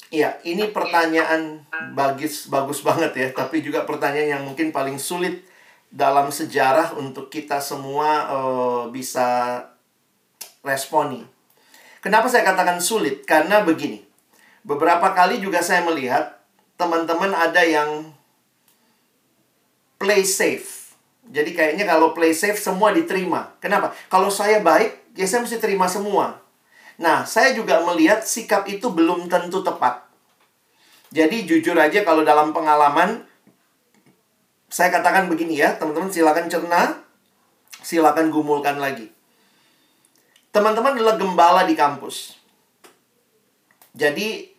[0.09, 1.61] Iya, ini pertanyaan
[1.93, 5.45] bagus bagus banget ya, tapi juga pertanyaan yang mungkin paling sulit
[5.93, 9.61] dalam sejarah untuk kita semua uh, bisa
[10.65, 11.21] responi.
[12.01, 13.29] Kenapa saya katakan sulit?
[13.29, 14.01] Karena begini.
[14.65, 16.44] Beberapa kali juga saya melihat
[16.75, 18.11] teman-teman ada yang
[19.99, 20.95] play safe.
[21.25, 23.57] Jadi kayaknya kalau play safe semua diterima.
[23.63, 23.97] Kenapa?
[24.13, 26.45] Kalau saya baik, ya saya mesti terima semua.
[27.01, 30.05] Nah, saya juga melihat sikap itu belum tentu tepat.
[31.15, 33.23] Jadi jujur aja kalau dalam pengalaman
[34.75, 36.99] saya katakan begini ya, teman-teman silakan cerna,
[37.79, 39.07] silakan gumulkan lagi.
[40.51, 42.39] Teman-teman adalah gembala di kampus.
[43.95, 44.54] Jadi,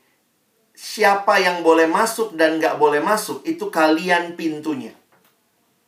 [0.85, 4.93] siapa yang boleh masuk dan nggak boleh masuk, itu kalian pintunya.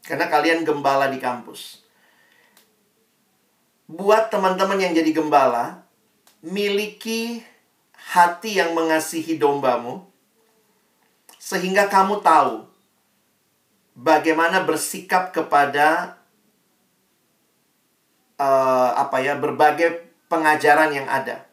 [0.01, 1.85] Karena kalian gembala di kampus.
[3.85, 5.85] Buat teman-teman yang jadi gembala,
[6.41, 7.45] miliki
[7.93, 10.01] hati yang mengasihi dombamu,
[11.37, 12.65] sehingga kamu tahu
[13.95, 16.19] bagaimana bersikap kepada
[18.35, 21.46] uh, apa ya berbagai pengajaran yang ada.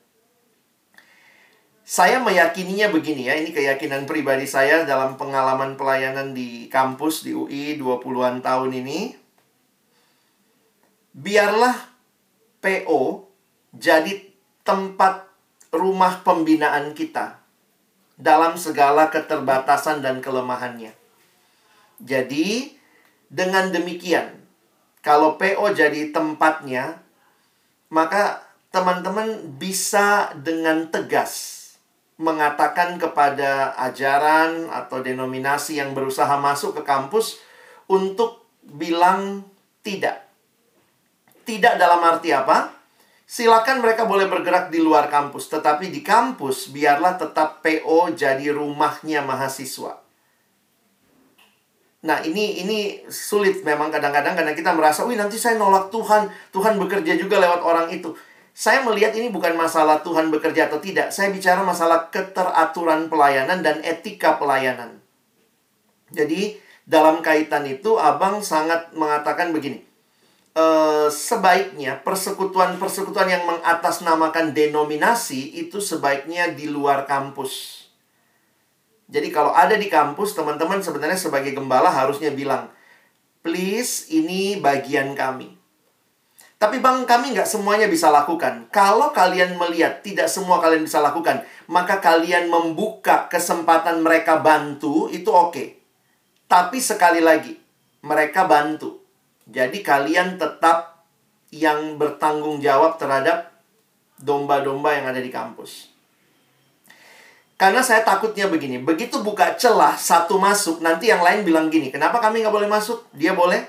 [1.84, 7.76] Saya meyakininya begini ya, ini keyakinan pribadi saya dalam pengalaman pelayanan di kampus di UI
[7.76, 9.12] 20-an tahun ini.
[11.12, 11.76] Biarlah
[12.64, 13.28] PO
[13.76, 14.16] jadi
[14.64, 15.28] tempat
[15.76, 17.36] rumah pembinaan kita
[18.16, 20.96] dalam segala keterbatasan dan kelemahannya.
[22.00, 22.80] Jadi,
[23.28, 24.40] dengan demikian,
[25.04, 26.96] kalau PO jadi tempatnya,
[27.92, 28.40] maka
[28.72, 31.63] teman-teman bisa dengan tegas
[32.14, 37.42] mengatakan kepada ajaran atau denominasi yang berusaha masuk ke kampus
[37.90, 39.42] untuk bilang
[39.82, 40.22] tidak.
[41.44, 42.72] Tidak dalam arti apa?
[43.24, 49.24] Silakan mereka boleh bergerak di luar kampus, tetapi di kampus biarlah tetap PO jadi rumahnya
[49.24, 50.04] mahasiswa.
[52.04, 56.28] Nah, ini ini sulit memang kadang-kadang karena kita merasa, "Wih, nanti saya nolak Tuhan.
[56.52, 58.12] Tuhan bekerja juga lewat orang itu."
[58.54, 61.10] Saya melihat ini bukan masalah Tuhan bekerja atau tidak.
[61.10, 65.02] Saya bicara masalah keteraturan pelayanan dan etika pelayanan.
[66.14, 66.54] Jadi,
[66.86, 69.82] dalam kaitan itu Abang sangat mengatakan begini.
[70.54, 70.64] E,
[71.10, 77.84] sebaiknya persekutuan-persekutuan yang mengatasnamakan denominasi itu sebaiknya di luar kampus.
[79.10, 82.70] Jadi kalau ada di kampus, teman-teman sebenarnya sebagai gembala harusnya bilang,
[83.42, 85.53] please ini bagian kami.
[86.54, 88.70] Tapi bang, kami nggak semuanya bisa lakukan.
[88.70, 95.28] Kalau kalian melihat tidak semua kalian bisa lakukan, maka kalian membuka kesempatan mereka bantu, itu
[95.28, 95.52] oke.
[95.52, 95.68] Okay.
[96.48, 97.58] Tapi sekali lagi,
[98.06, 99.02] mereka bantu.
[99.44, 101.04] Jadi kalian tetap
[101.52, 103.52] yang bertanggung jawab terhadap
[104.18, 105.94] domba-domba yang ada di kampus.
[107.54, 112.18] Karena saya takutnya begini, begitu buka celah satu masuk, nanti yang lain bilang gini, kenapa
[112.18, 113.06] kami nggak boleh masuk?
[113.14, 113.62] Dia boleh.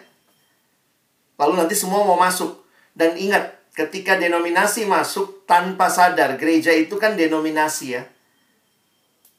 [1.37, 2.64] Lalu nanti semua mau masuk.
[2.95, 8.03] Dan ingat, ketika denominasi masuk tanpa sadar, gereja itu kan denominasi ya.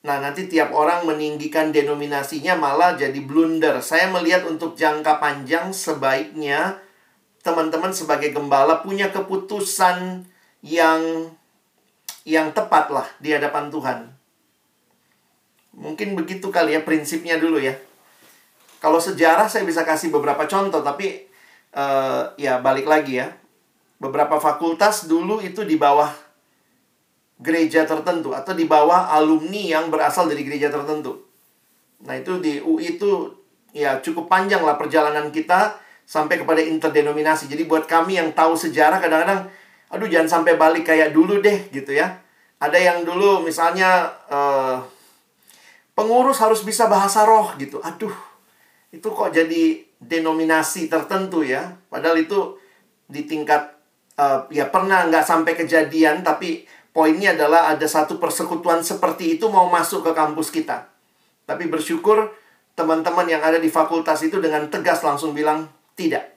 [0.07, 3.83] Nah, nanti tiap orang meninggikan denominasinya malah jadi blunder.
[3.83, 6.79] Saya melihat untuk jangka panjang sebaiknya
[7.43, 10.27] teman-teman sebagai gembala punya keputusan
[10.63, 11.31] yang
[12.27, 13.99] yang tepat lah di hadapan Tuhan.
[15.79, 17.75] Mungkin begitu kali ya prinsipnya dulu ya.
[18.83, 21.27] Kalau sejarah saya bisa kasih beberapa contoh, tapi
[21.75, 23.31] uh, ya balik lagi ya.
[23.97, 26.13] Beberapa fakultas dulu itu di bawah
[27.37, 31.21] gereja tertentu atau di bawah alumni yang berasal dari gereja tertentu.
[32.05, 33.33] Nah itu di UI itu
[33.77, 35.77] ya cukup panjang lah perjalanan kita
[36.09, 37.49] sampai kepada interdenominasi.
[37.49, 39.53] Jadi buat kami yang tahu sejarah kadang-kadang,
[39.93, 42.21] aduh jangan sampai balik kayak dulu deh gitu ya.
[42.57, 44.81] Ada yang dulu misalnya uh,
[45.93, 47.85] pengurus harus bisa bahasa roh gitu.
[47.85, 48.13] Aduh,
[48.89, 51.77] itu kok jadi denominasi tertentu ya.
[51.93, 52.57] Padahal itu
[53.13, 53.76] di tingkat
[54.17, 59.69] uh, ya pernah nggak sampai kejadian, tapi poinnya adalah ada satu persekutuan seperti itu mau
[59.69, 60.89] masuk ke kampus kita.
[61.47, 62.33] Tapi bersyukur
[62.77, 66.37] teman-teman yang ada di fakultas itu dengan tegas langsung bilang tidak.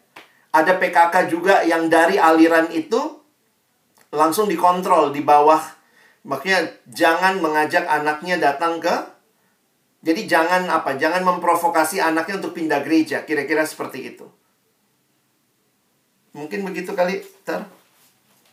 [0.50, 3.20] Ada PKK juga yang dari aliran itu
[4.14, 5.62] langsung dikontrol di bawah.
[6.26, 9.20] Makanya jangan mengajak anaknya datang ke
[10.00, 10.96] jadi jangan apa?
[10.96, 13.28] Jangan memprovokasi anaknya untuk pindah gereja.
[13.28, 14.26] Kira-kira seperti itu.
[16.36, 17.66] Mungkin begitu kali, Ter?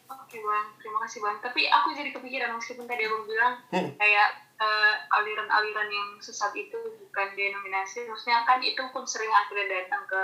[0.08, 4.00] Oke, Bang terima kasih bang tapi aku jadi kepikiran meskipun tadi abang bilang hmm.
[4.00, 10.08] kayak uh, aliran-aliran yang sesat itu bukan denominasi maksudnya kan itu pun sering akhirnya datang
[10.08, 10.22] ke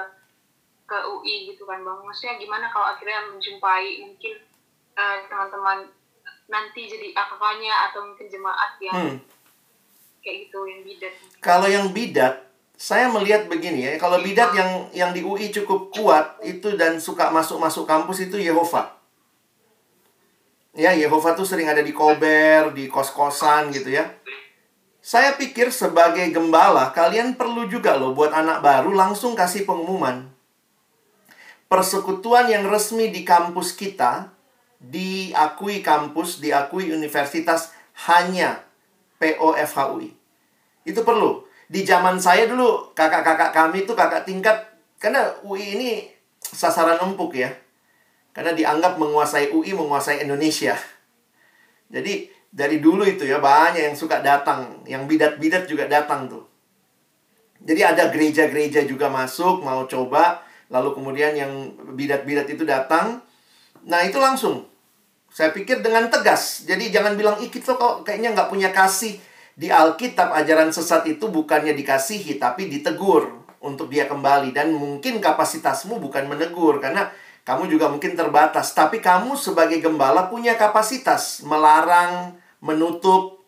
[0.86, 4.32] ke UI gitu kan bang maksudnya gimana kalau akhirnya menjumpai mungkin
[4.96, 5.92] uh, teman-teman
[6.48, 9.18] nanti jadi akaknya atau mungkin jemaat yang hmm.
[10.24, 12.48] kayak gitu yang bidat kalau yang bidat
[12.82, 17.30] saya melihat begini ya kalau bidat yang yang di UI cukup kuat itu dan suka
[17.30, 18.98] masuk-masuk kampus itu Yehova
[20.72, 24.08] Ya, Yehova tuh sering ada di kober, di kos-kosan gitu ya.
[25.04, 30.32] Saya pikir sebagai gembala, kalian perlu juga loh buat anak baru langsung kasih pengumuman.
[31.68, 34.32] Persekutuan yang resmi di kampus kita,
[34.80, 37.76] diakui kampus, diakui universitas,
[38.08, 38.64] hanya
[39.20, 40.16] POFHUI.
[40.88, 41.51] Itu perlu.
[41.72, 44.60] Di zaman saya dulu, kakak-kakak kami itu kakak tingkat,
[45.00, 45.90] karena UI ini
[46.44, 47.48] sasaran empuk ya
[48.32, 50.72] karena dianggap menguasai UI, menguasai Indonesia.
[51.92, 56.44] Jadi dari dulu itu ya banyak yang suka datang, yang bidat-bidat juga datang tuh.
[57.62, 60.42] Jadi ada gereja-gereja juga masuk mau coba,
[60.72, 61.52] lalu kemudian yang
[61.94, 63.20] bidat-bidat itu datang.
[63.84, 64.66] Nah itu langsung.
[65.32, 66.64] Saya pikir dengan tegas.
[66.68, 69.16] Jadi jangan bilang, ih kita kok kayaknya nggak punya kasih.
[69.52, 74.56] Di Alkitab ajaran sesat itu bukannya dikasihi, tapi ditegur untuk dia kembali.
[74.56, 77.12] Dan mungkin kapasitasmu bukan menegur, karena
[77.44, 83.42] kamu juga mungkin terbatas, tapi kamu sebagai gembala punya kapasitas melarang, menutup,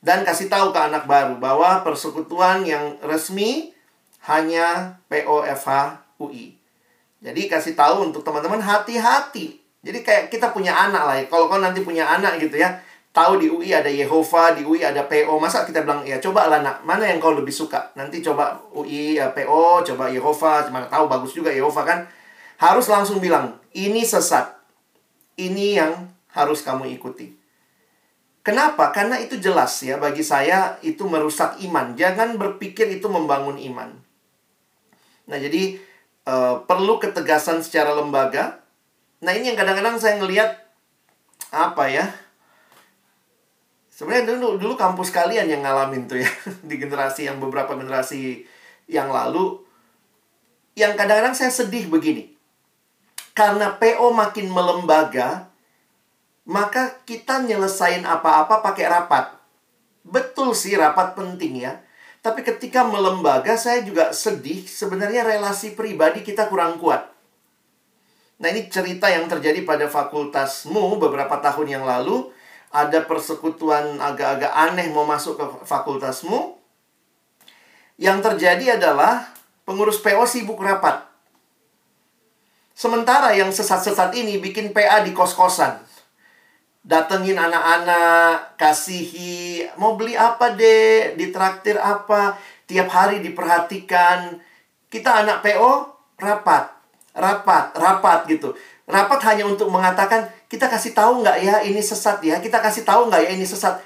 [0.00, 3.76] dan kasih tahu ke anak baru bahwa persekutuan yang resmi
[4.24, 6.56] hanya POFH UI.
[7.20, 9.60] Jadi kasih tahu untuk teman-teman hati-hati.
[9.84, 11.24] Jadi kayak kita punya anak lah ya.
[11.28, 12.80] Kalau kau nanti punya anak gitu ya,
[13.10, 15.36] tahu di UI ada Yehova, di UI ada PO.
[15.42, 17.90] Masa kita bilang ya coba lah nak, mana yang kau lebih suka?
[17.98, 22.06] Nanti coba UI ya, PO, coba Yehova, cuma tahu bagus juga Yehova kan
[22.60, 24.52] harus langsung bilang, ini sesat.
[25.40, 27.32] Ini yang harus kamu ikuti.
[28.44, 28.92] Kenapa?
[28.92, 31.96] Karena itu jelas ya bagi saya itu merusak iman.
[31.96, 33.96] Jangan berpikir itu membangun iman.
[35.28, 35.80] Nah, jadi
[36.28, 38.60] uh, perlu ketegasan secara lembaga.
[39.24, 40.56] Nah, ini yang kadang-kadang saya ngelihat
[41.52, 42.12] apa ya?
[44.00, 46.30] Sebenarnya dulu dulu kampus kalian yang ngalamin tuh ya
[46.68, 48.48] di generasi yang beberapa generasi
[48.88, 49.60] yang lalu
[50.72, 52.40] yang kadang-kadang saya sedih begini
[53.40, 55.48] karena PO makin melembaga,
[56.44, 59.32] maka kita nyelesain apa-apa pakai rapat.
[60.04, 61.80] Betul sih rapat penting ya.
[62.20, 67.08] Tapi ketika melembaga saya juga sedih sebenarnya relasi pribadi kita kurang kuat.
[68.44, 72.28] Nah ini cerita yang terjadi pada fakultasmu beberapa tahun yang lalu.
[72.70, 76.54] Ada persekutuan agak-agak aneh mau masuk ke fakultasmu.
[77.98, 79.26] Yang terjadi adalah
[79.66, 81.10] pengurus PO sibuk rapat.
[82.80, 85.84] Sementara yang sesat-sesat ini bikin PA di kos-kosan.
[86.80, 94.40] Datengin anak-anak, kasihi, mau beli apa deh, ditraktir apa, tiap hari diperhatikan.
[94.88, 95.72] Kita anak PO,
[96.16, 96.72] rapat,
[97.12, 98.56] rapat, rapat gitu.
[98.90, 103.06] Rapat hanya untuk mengatakan, kita kasih tahu nggak ya ini sesat ya, kita kasih tahu
[103.06, 103.78] nggak ya ini sesat.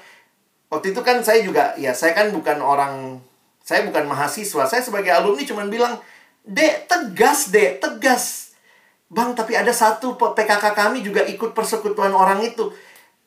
[0.73, 3.21] Waktu itu kan saya juga, ya saya kan bukan orang,
[3.61, 6.01] saya bukan mahasiswa, saya sebagai alumni cuma bilang,
[6.45, 8.45] Dek, tegas, Dek, tegas
[9.05, 12.73] Bang, tapi ada satu PKK kami juga ikut persekutuan orang itu.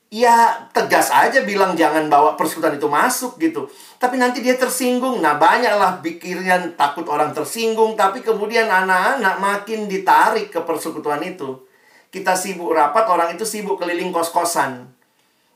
[0.09, 3.69] Ya, tegas aja bilang jangan bawa persekutuan itu masuk gitu.
[4.01, 5.21] Tapi nanti dia tersinggung.
[5.21, 7.93] Nah, banyaklah pikiran takut orang tersinggung.
[7.95, 11.61] Tapi kemudian anak-anak makin ditarik ke persekutuan itu.
[12.09, 14.89] Kita sibuk rapat, orang itu sibuk keliling kos-kosan.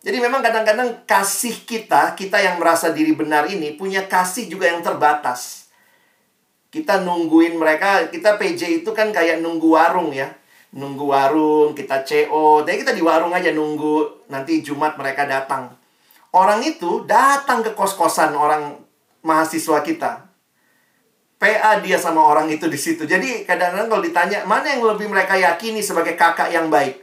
[0.02, 4.82] Jadi memang kadang-kadang kasih kita, kita yang merasa diri benar ini punya kasih juga yang
[4.82, 5.70] terbatas.
[6.74, 10.32] Kita nungguin mereka, kita PJ itu kan kayak nunggu warung ya.
[10.72, 15.76] Nunggu warung, kita CO, jadi kita di warung aja nunggu nanti Jumat mereka datang.
[16.32, 18.80] Orang itu datang ke kos-kosan orang
[19.20, 20.31] mahasiswa kita.
[21.42, 23.02] PA dia sama orang itu di situ.
[23.02, 27.02] Jadi kadang-kadang kalau ditanya, mana yang lebih mereka yakini sebagai kakak yang baik?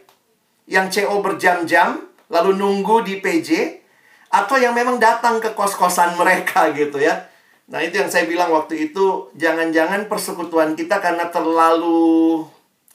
[0.64, 3.84] Yang CO berjam-jam, lalu nunggu di PJ
[4.32, 7.28] atau yang memang datang ke kos-kosan mereka gitu ya.
[7.68, 12.48] Nah, itu yang saya bilang waktu itu, jangan-jangan persekutuan kita karena terlalu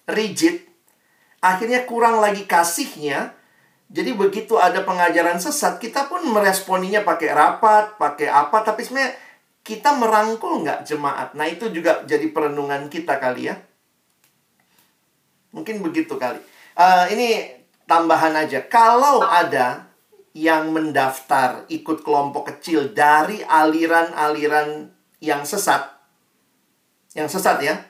[0.08, 0.64] rigid,
[1.44, 3.36] akhirnya kurang lagi kasihnya.
[3.92, 9.14] Jadi begitu ada pengajaran sesat, kita pun meresponinya pakai rapat, pakai apa, tapi sebenarnya
[9.64, 11.32] kita merangkul nggak jemaat.
[11.32, 13.56] Nah, itu juga jadi perenungan kita kali ya.
[15.56, 16.38] Mungkin begitu kali.
[16.76, 17.48] Uh, ini
[17.88, 18.60] tambahan aja.
[18.68, 19.88] Kalau ada
[20.36, 24.92] yang mendaftar ikut kelompok kecil dari aliran-aliran
[25.22, 25.94] yang sesat,
[27.16, 27.80] yang sesat ya,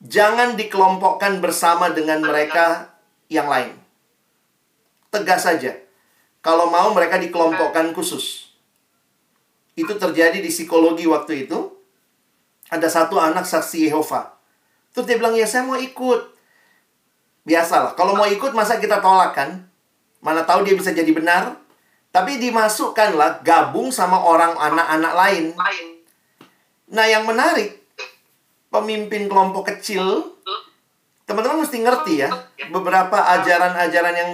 [0.00, 2.96] jangan dikelompokkan bersama dengan mereka
[3.28, 3.74] yang lain.
[5.12, 5.76] Tegas saja.
[6.40, 8.43] Kalau mau mereka dikelompokkan khusus.
[9.74, 11.70] Itu terjadi di psikologi waktu itu.
[12.70, 14.34] Ada satu anak saksi Yehova.
[14.94, 16.34] Terus dia bilang, ya saya mau ikut.
[17.44, 19.68] Biasalah, kalau mau ikut masa kita tolak kan?
[20.24, 21.60] Mana tahu dia bisa jadi benar.
[22.14, 25.44] Tapi dimasukkanlah gabung sama orang anak-anak lain.
[26.94, 27.82] Nah, yang menarik,
[28.70, 30.34] pemimpin kelompok kecil,
[31.26, 32.30] teman-teman mesti ngerti ya,
[32.70, 34.32] beberapa ajaran-ajaran yang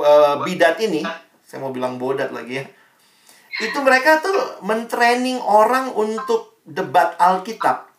[0.00, 1.04] uh, bidat ini,
[1.44, 2.64] saya mau bilang bodat lagi ya,
[3.60, 7.90] itu mereka tuh mentraining orang untuk debat Alkitab.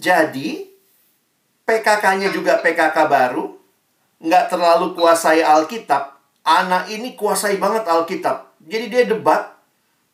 [0.00, 0.72] Jadi,
[1.68, 3.52] PKK-nya juga PKK baru,
[4.24, 6.16] nggak terlalu kuasai Alkitab.
[6.42, 8.56] Anak ini kuasai banget Alkitab.
[8.64, 9.52] Jadi dia debat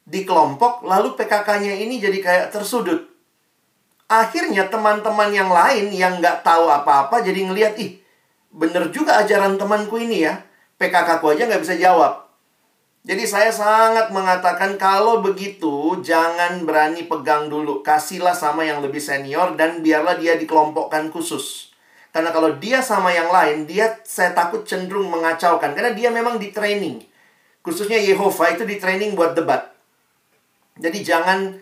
[0.02, 3.06] di kelompok, lalu PKK-nya ini jadi kayak tersudut.
[4.08, 8.00] Akhirnya teman-teman yang lain yang nggak tahu apa-apa jadi ngelihat, ih,
[8.50, 10.42] bener juga ajaran temanku ini ya.
[10.80, 12.27] PKK ku aja nggak bisa jawab.
[13.08, 17.80] Jadi saya sangat mengatakan kalau begitu jangan berani pegang dulu.
[17.80, 21.72] Kasihlah sama yang lebih senior dan biarlah dia dikelompokkan khusus.
[22.12, 25.72] Karena kalau dia sama yang lain, dia saya takut cenderung mengacaukan.
[25.72, 27.00] Karena dia memang di training.
[27.64, 29.72] Khususnya Yehova itu di training buat debat.
[30.76, 31.56] Jadi jangan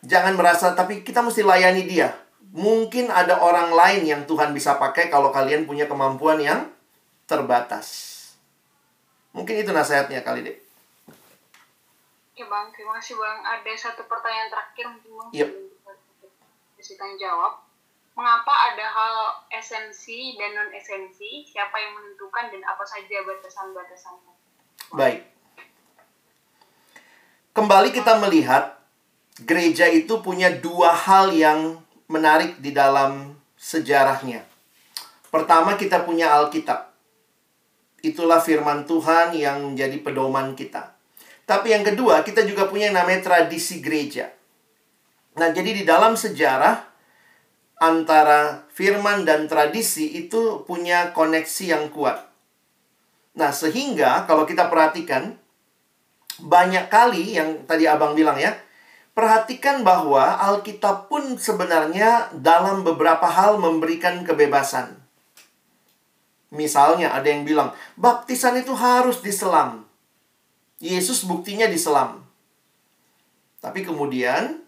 [0.00, 2.16] jangan merasa tapi kita mesti layani dia.
[2.56, 6.64] Mungkin ada orang lain yang Tuhan bisa pakai kalau kalian punya kemampuan yang
[7.28, 8.16] terbatas.
[9.36, 10.67] Mungkin itu nasihatnya kali deh.
[12.38, 13.38] Ya bang, terima kasih bang.
[13.42, 15.30] Ada satu pertanyaan terakhir mungkin bang.
[15.42, 15.50] Yep.
[16.78, 17.66] Bisa tanya jawab.
[18.14, 19.14] Mengapa ada hal
[19.50, 21.42] esensi dan non esensi?
[21.42, 24.34] Siapa yang menentukan dan apa saja batasan-batasannya?
[24.94, 25.26] Baik.
[27.58, 28.78] Kembali kita melihat
[29.42, 34.46] gereja itu punya dua hal yang menarik di dalam sejarahnya.
[35.34, 36.94] Pertama kita punya Alkitab.
[37.98, 40.97] Itulah firman Tuhan yang menjadi pedoman kita.
[41.48, 44.28] Tapi yang kedua, kita juga punya yang namanya tradisi gereja.
[45.40, 46.84] Nah, jadi di dalam sejarah
[47.80, 52.20] antara firman dan tradisi itu punya koneksi yang kuat.
[53.32, 55.40] Nah, sehingga kalau kita perhatikan
[56.36, 58.52] banyak kali yang tadi Abang bilang ya,
[59.16, 65.00] perhatikan bahwa Alkitab pun sebenarnya dalam beberapa hal memberikan kebebasan.
[66.52, 69.87] Misalnya ada yang bilang, baptisan itu harus diselam.
[70.78, 72.22] Yesus buktinya diselam.
[73.58, 74.62] Tapi kemudian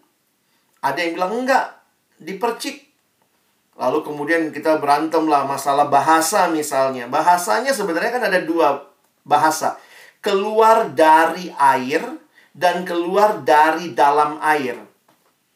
[0.83, 1.79] ada yang bilang enggak,
[2.19, 2.91] dipercik.
[3.79, 7.07] Lalu kemudian kita berantem lah masalah bahasa misalnya.
[7.07, 8.91] Bahasanya sebenarnya kan ada dua
[9.23, 9.79] bahasa.
[10.19, 12.03] Keluar dari air
[12.51, 14.77] dan keluar dari dalam air.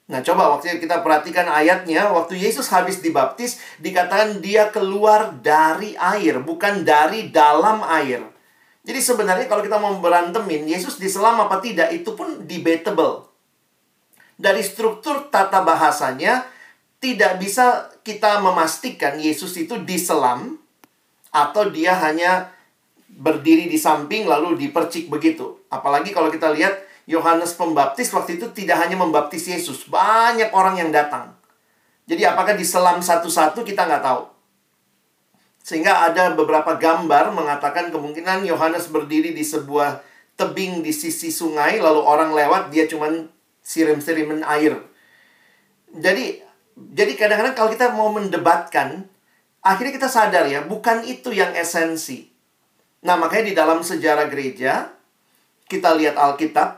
[0.06, 6.38] Nah, coba waktu kita perhatikan ayatnya, waktu Yesus habis dibaptis, dikatakan dia keluar dari air,
[6.45, 8.22] bukan dari dalam air.
[8.86, 13.26] Jadi sebenarnya kalau kita mau berantemin Yesus diselam apa tidak itu pun debatable.
[14.38, 16.45] Dari struktur tata bahasanya
[17.02, 20.62] tidak bisa kita memastikan Yesus itu diselam
[21.34, 22.53] atau dia hanya
[23.10, 25.66] berdiri di samping lalu dipercik begitu.
[25.74, 30.90] Apalagi kalau kita lihat Yohanes Pembaptis waktu itu tidak hanya membaptis Yesus, banyak orang yang
[30.94, 31.34] datang.
[32.06, 34.35] Jadi apakah diselam satu-satu kita nggak tahu.
[35.65, 39.97] Sehingga ada beberapa gambar mengatakan kemungkinan Yohanes berdiri di sebuah
[40.37, 43.25] tebing di sisi sungai, lalu orang lewat, dia cuman
[43.65, 44.77] sirim-siriman air.
[45.89, 46.37] Jadi,
[46.77, 49.09] jadi kadang-kadang kalau kita mau mendebatkan,
[49.65, 52.29] akhirnya kita sadar ya, bukan itu yang esensi.
[53.01, 54.93] Nah, makanya di dalam sejarah gereja,
[55.65, 56.77] kita lihat Alkitab,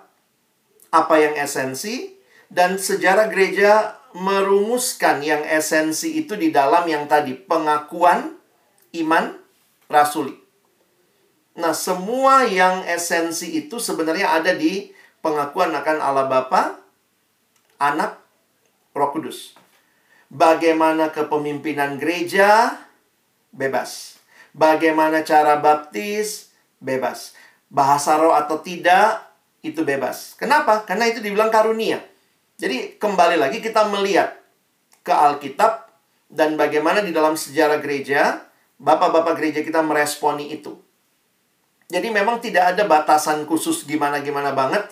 [0.95, 2.15] apa yang esensi,
[2.47, 8.36] dan sejarah gereja merumuskan yang esensi itu di dalam yang tadi, pengakuan
[8.95, 9.35] iman
[9.91, 10.35] rasuli.
[11.57, 14.93] Nah, semua yang esensi itu sebenarnya ada di
[15.26, 16.77] pengakuan akan Allah Bapa,
[17.81, 18.22] Anak,
[18.93, 19.57] Roh Kudus.
[20.30, 22.77] Bagaimana kepemimpinan gereja?
[23.49, 24.22] Bebas.
[24.51, 26.51] Bagaimana cara baptis?
[26.77, 27.34] Bebas.
[27.72, 29.23] Bahasa roh atau tidak?
[29.64, 30.35] Itu bebas.
[30.35, 30.84] Kenapa?
[30.84, 32.03] Karena itu dibilang karunia.
[32.57, 34.34] Jadi kembali lagi kita melihat
[35.05, 35.88] ke Alkitab
[36.27, 38.47] dan bagaimana di dalam sejarah gereja,
[38.78, 40.78] bapak-bapak gereja kita meresponi itu.
[41.88, 44.86] Jadi memang tidak ada batasan khusus gimana-gimana banget,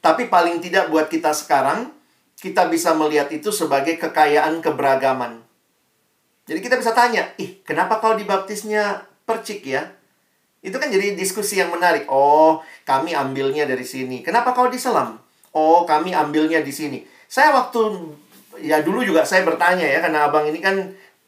[0.00, 1.92] tapi paling tidak buat kita sekarang,
[2.40, 5.44] kita bisa melihat itu sebagai kekayaan keberagaman.
[6.48, 9.92] Jadi kita bisa tanya, ih kenapa kau dibaptisnya percik ya?
[10.64, 12.08] Itu kan jadi diskusi yang menarik.
[12.08, 14.24] Oh, kami ambilnya dari sini.
[14.24, 15.20] Kenapa kau diselam?
[15.52, 17.04] Oh, kami ambilnya di sini.
[17.28, 18.08] Saya waktu
[18.64, 20.76] ya dulu juga saya bertanya ya karena abang ini kan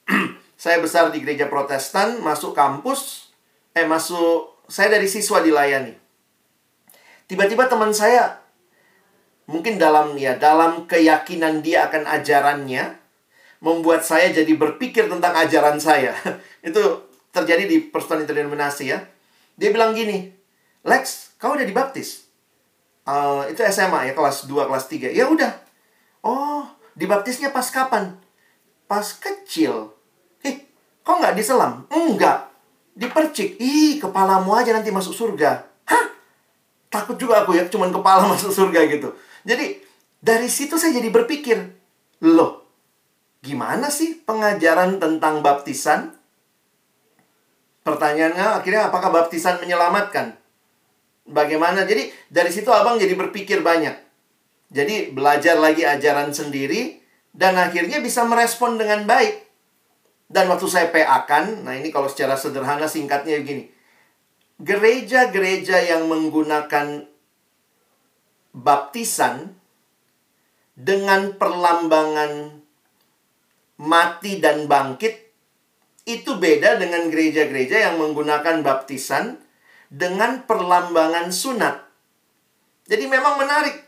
[0.61, 3.33] saya besar di gereja Protestan, masuk kampus,
[3.73, 5.97] eh masuk saya dari siswa dilayani.
[7.25, 8.45] Tiba-tiba teman saya
[9.49, 12.93] mungkin dalam ya dalam keyakinan dia akan ajarannya
[13.65, 16.13] membuat saya jadi berpikir tentang ajaran saya.
[16.61, 19.01] Itu terjadi di persatuan interdenominasi ya.
[19.57, 20.29] Dia bilang gini,
[20.85, 22.29] Lex, kau udah dibaptis?
[23.05, 25.13] Uh, itu SMA ya, kelas 2, kelas 3.
[25.13, 25.53] Ya udah.
[26.25, 26.65] Oh,
[26.97, 28.17] dibaptisnya pas kapan?
[28.89, 30.00] Pas kecil.
[31.05, 31.85] Kok nggak diselam?
[31.89, 32.53] Enggak.
[32.95, 33.57] Dipercik.
[33.57, 35.65] Ih, kepalamu aja nanti masuk surga.
[35.89, 36.05] Hah?
[36.93, 39.15] Takut juga aku ya, cuman kepala masuk surga gitu.
[39.45, 39.81] Jadi
[40.21, 41.57] dari situ saya jadi berpikir,
[42.21, 42.69] loh,
[43.41, 46.13] gimana sih pengajaran tentang baptisan?
[47.81, 50.37] Pertanyaannya akhirnya apakah baptisan menyelamatkan?
[51.25, 51.89] Bagaimana?
[51.89, 53.97] Jadi dari situ abang jadi berpikir banyak.
[54.71, 57.01] Jadi belajar lagi ajaran sendiri
[57.35, 59.50] dan akhirnya bisa merespon dengan baik.
[60.31, 63.67] Dan waktu saya PA kan, nah ini kalau secara sederhana singkatnya begini.
[64.63, 67.11] Gereja-gereja yang menggunakan
[68.55, 69.59] baptisan
[70.79, 72.63] dengan perlambangan
[73.83, 75.35] mati dan bangkit
[76.07, 79.35] itu beda dengan gereja-gereja yang menggunakan baptisan
[79.91, 81.91] dengan perlambangan sunat.
[82.87, 83.83] Jadi memang menarik.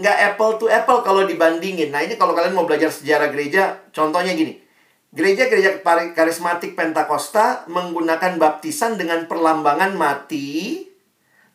[0.00, 1.94] Nggak apple to apple kalau dibandingin.
[1.94, 4.69] Nah ini kalau kalian mau belajar sejarah gereja, contohnya gini.
[5.10, 5.82] Gereja-gereja
[6.14, 10.86] karismatik Pentakosta menggunakan baptisan dengan perlambangan mati,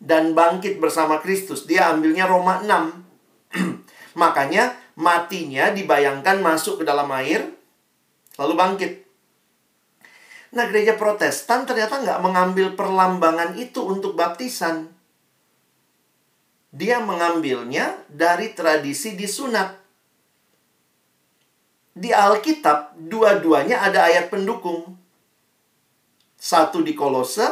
[0.06, 1.64] dan bangkit bersama Kristus.
[1.66, 3.56] Dia ambilnya Roma 6.
[4.22, 7.52] Makanya matinya dibayangkan masuk ke dalam air,
[8.40, 8.94] lalu bangkit.
[10.56, 14.88] Nah, gereja protestan ternyata nggak mengambil perlambangan itu untuk baptisan.
[16.72, 19.85] Dia mengambilnya dari tradisi disunat.
[21.96, 25.00] Di Alkitab, dua-duanya ada ayat pendukung.
[26.36, 27.48] Satu di Kolose,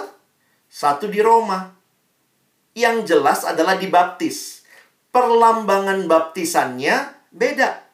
[0.68, 1.72] satu di Roma
[2.76, 4.68] yang jelas adalah dibaptis.
[5.16, 7.88] Perlambangan baptisannya beda.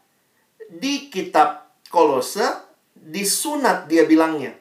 [0.73, 2.49] Di kitab Kolose,
[2.97, 4.57] disunat dia bilangnya.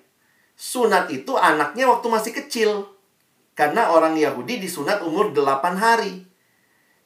[0.61, 2.71] Sunat itu anaknya waktu masih kecil.
[3.57, 6.21] Karena orang Yahudi disunat umur 8 hari.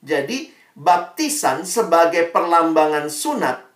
[0.02, 3.71] Jadi, baptisan sebagai perlambangan sunat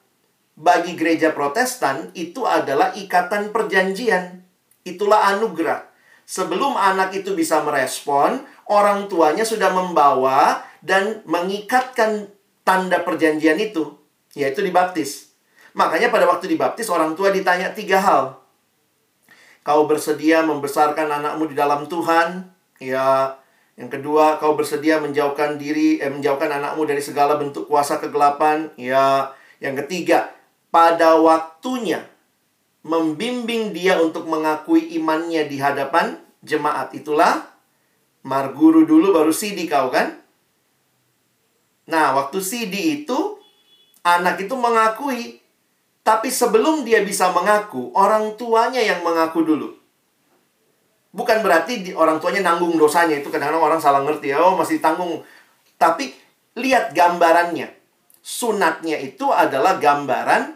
[0.57, 4.41] bagi gereja protestan itu adalah ikatan perjanjian.
[4.89, 5.85] Itulah anugerah.
[6.27, 12.33] Sebelum anak itu bisa merespon, orang tuanya sudah membawa dan mengikatkan
[12.67, 13.95] tanda perjanjian itu,
[14.35, 15.31] yaitu dibaptis.
[15.77, 18.43] Makanya pada waktu dibaptis, orang tua ditanya tiga hal.
[19.63, 22.49] Kau bersedia membesarkan anakmu di dalam Tuhan?
[22.83, 23.39] Ya,
[23.77, 28.73] yang kedua, kau bersedia menjauhkan diri, eh, menjauhkan anakmu dari segala bentuk kuasa kegelapan?
[28.81, 29.31] Ya,
[29.61, 30.36] yang ketiga,
[30.77, 32.05] pada waktunya
[32.85, 36.93] membimbing dia untuk mengakui imannya di hadapan jemaat.
[36.93, 37.49] Itulah
[38.21, 40.21] Marguru dulu baru CD kau kan?
[41.89, 43.41] Nah, waktu CD itu
[44.05, 45.41] anak itu mengakui.
[46.05, 49.73] Tapi sebelum dia bisa mengaku, orang tuanya yang mengaku dulu.
[51.17, 53.17] Bukan berarti di, orang tuanya nanggung dosanya.
[53.17, 54.37] Itu kadang-kadang orang salah ngerti.
[54.37, 55.25] Oh, masih tanggung.
[55.81, 56.13] Tapi
[56.59, 57.73] lihat gambarannya.
[58.21, 60.56] Sunatnya itu adalah gambaran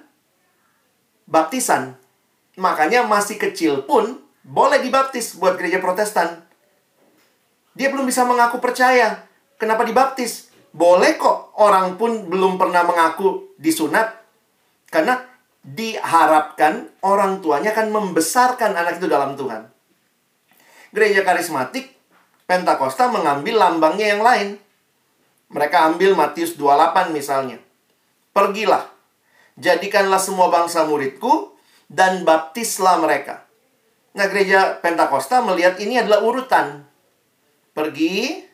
[1.31, 1.97] baptisan.
[2.59, 6.43] Makanya masih kecil pun boleh dibaptis buat gereja protestan.
[7.78, 9.24] Dia belum bisa mengaku percaya.
[9.57, 10.51] Kenapa dibaptis?
[10.74, 14.19] Boleh kok orang pun belum pernah mengaku disunat.
[14.90, 15.23] Karena
[15.62, 19.70] diharapkan orang tuanya akan membesarkan anak itu dalam Tuhan.
[20.90, 22.01] Gereja karismatik
[22.51, 24.59] Pentakosta mengambil lambangnya yang lain.
[25.55, 27.62] Mereka ambil Matius 28 misalnya.
[28.35, 28.90] Pergilah,
[29.60, 31.52] jadikanlah semua bangsa muridku,
[31.90, 33.44] dan baptislah mereka.
[34.14, 36.86] Nah, gereja Pentakosta melihat ini adalah urutan.
[37.74, 38.46] Pergi,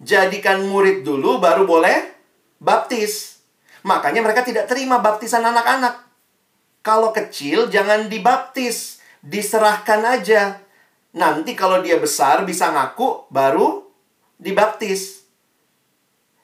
[0.00, 2.12] jadikan murid dulu, baru boleh
[2.60, 3.40] baptis.
[3.84, 6.00] Makanya mereka tidak terima baptisan anak-anak.
[6.80, 9.00] Kalau kecil, jangan dibaptis.
[9.22, 10.58] Diserahkan aja.
[11.12, 13.84] Nanti kalau dia besar bisa ngaku baru
[14.40, 15.22] dibaptis.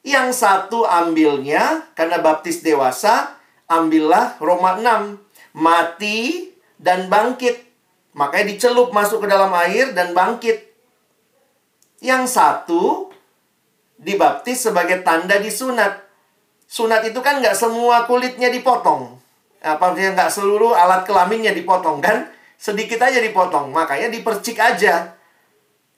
[0.05, 3.38] Yang satu ambilnya karena baptis dewasa,
[3.69, 5.21] ambillah Roma 6.
[5.61, 6.51] Mati
[6.81, 7.69] dan bangkit.
[8.17, 10.67] Makanya dicelup masuk ke dalam air dan bangkit.
[12.03, 13.13] Yang satu
[14.01, 16.09] dibaptis sebagai tanda disunat.
[16.69, 19.21] Sunat itu kan nggak semua kulitnya dipotong.
[19.63, 22.39] Apa nggak seluruh alat kelaminnya dipotong kan?
[22.59, 23.71] sedikit aja dipotong.
[23.71, 25.15] Makanya dipercik aja.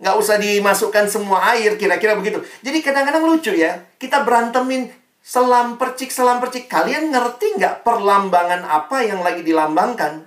[0.00, 2.44] Nggak usah dimasukkan semua air, kira-kira begitu.
[2.60, 3.80] Jadi kadang-kadang lucu ya.
[3.96, 6.66] Kita berantemin selam percik, selam percik.
[6.66, 10.26] Kalian ngerti nggak perlambangan apa yang lagi dilambangkan?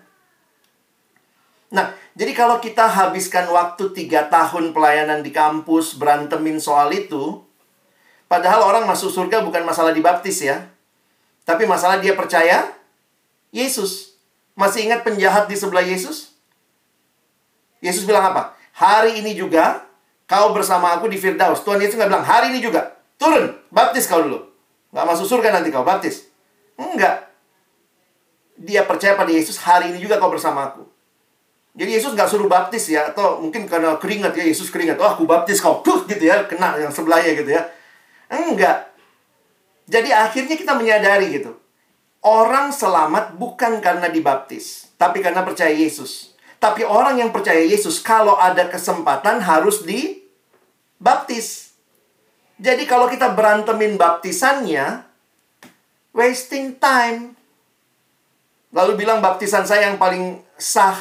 [1.74, 7.42] Nah, jadi kalau kita habiskan waktu tiga tahun pelayanan di kampus berantemin soal itu,
[8.30, 10.70] padahal orang masuk surga bukan masalah dibaptis ya,
[11.50, 12.70] tapi masalah dia percaya
[13.50, 14.14] Yesus.
[14.54, 16.38] Masih ingat penjahat di sebelah Yesus?
[17.82, 18.54] Yesus bilang apa?
[18.78, 19.90] Hari ini juga
[20.30, 21.66] kau bersama aku di Firdaus.
[21.66, 23.02] Tuhan Yesus nggak bilang, hari ini juga.
[23.18, 24.53] Turun, baptis kau dulu.
[24.94, 26.30] Nggak masuk surga nanti kau, baptis.
[26.78, 27.34] Enggak.
[28.54, 30.86] Dia percaya pada Yesus, hari ini juga kau bersama aku.
[31.74, 35.02] Jadi Yesus nggak suruh baptis ya, atau mungkin karena keringat ya, Yesus keringat.
[35.02, 37.66] Oh, aku baptis kau, tuh gitu ya, kena yang sebelahnya gitu ya.
[38.30, 38.94] Enggak.
[39.90, 41.58] Jadi akhirnya kita menyadari gitu.
[42.24, 46.38] Orang selamat bukan karena dibaptis, tapi karena percaya Yesus.
[46.62, 51.63] Tapi orang yang percaya Yesus, kalau ada kesempatan harus dibaptis.
[52.64, 55.04] Jadi kalau kita berantemin baptisannya,
[56.16, 57.36] wasting time.
[58.72, 60.96] Lalu bilang baptisan saya yang paling sah.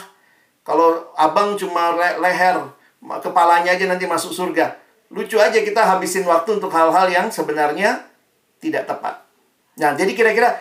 [0.66, 2.66] Kalau abang cuma le leher,
[3.22, 4.74] kepalanya aja nanti masuk surga.
[5.14, 8.10] Lucu aja kita habisin waktu untuk hal-hal yang sebenarnya
[8.58, 9.22] tidak tepat.
[9.78, 10.58] Nah, jadi kira-kira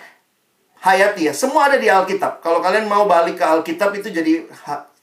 [0.85, 1.33] hayati ya.
[1.33, 2.45] Semua ada di Alkitab.
[2.45, 4.45] Kalau kalian mau balik ke Alkitab itu jadi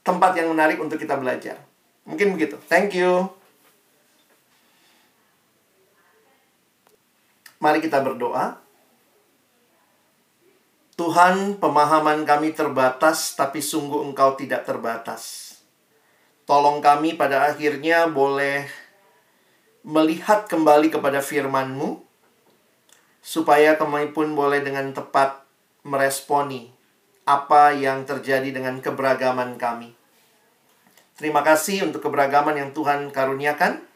[0.07, 1.59] tempat yang menarik untuk kita belajar.
[2.07, 2.55] Mungkin begitu.
[2.71, 3.38] Thank you.
[7.59, 8.59] Mari kita berdoa.
[10.99, 15.55] Tuhan, pemahaman kami terbatas, tapi sungguh Engkau tidak terbatas.
[16.43, 18.67] Tolong kami pada akhirnya boleh
[19.87, 22.03] melihat kembali kepada firman-Mu,
[23.23, 25.43] supaya kami pun boleh dengan tepat
[25.87, 26.75] meresponi
[27.29, 29.93] apa yang terjadi dengan keberagaman kami.
[31.19, 33.88] Terima kasih untuk keberagaman yang Tuhan karuniakan.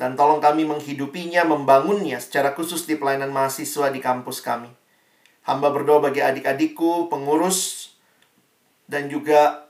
[0.00, 4.72] Dan tolong kami menghidupinya, membangunnya secara khusus di pelayanan mahasiswa di kampus kami.
[5.44, 7.92] Hamba berdoa bagi adik-adikku, pengurus,
[8.88, 9.68] dan juga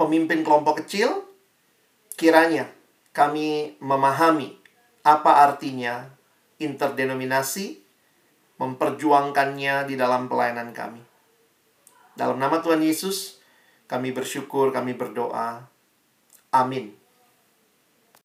[0.00, 1.20] pemimpin kelompok kecil.
[2.16, 2.64] Kiranya
[3.12, 4.56] kami memahami
[5.04, 6.08] apa artinya
[6.56, 7.84] interdenominasi,
[8.56, 11.04] memperjuangkannya di dalam pelayanan kami.
[12.16, 13.36] Dalam nama Tuhan Yesus,
[13.84, 15.68] kami bersyukur, kami berdoa.
[16.56, 17.03] Amin.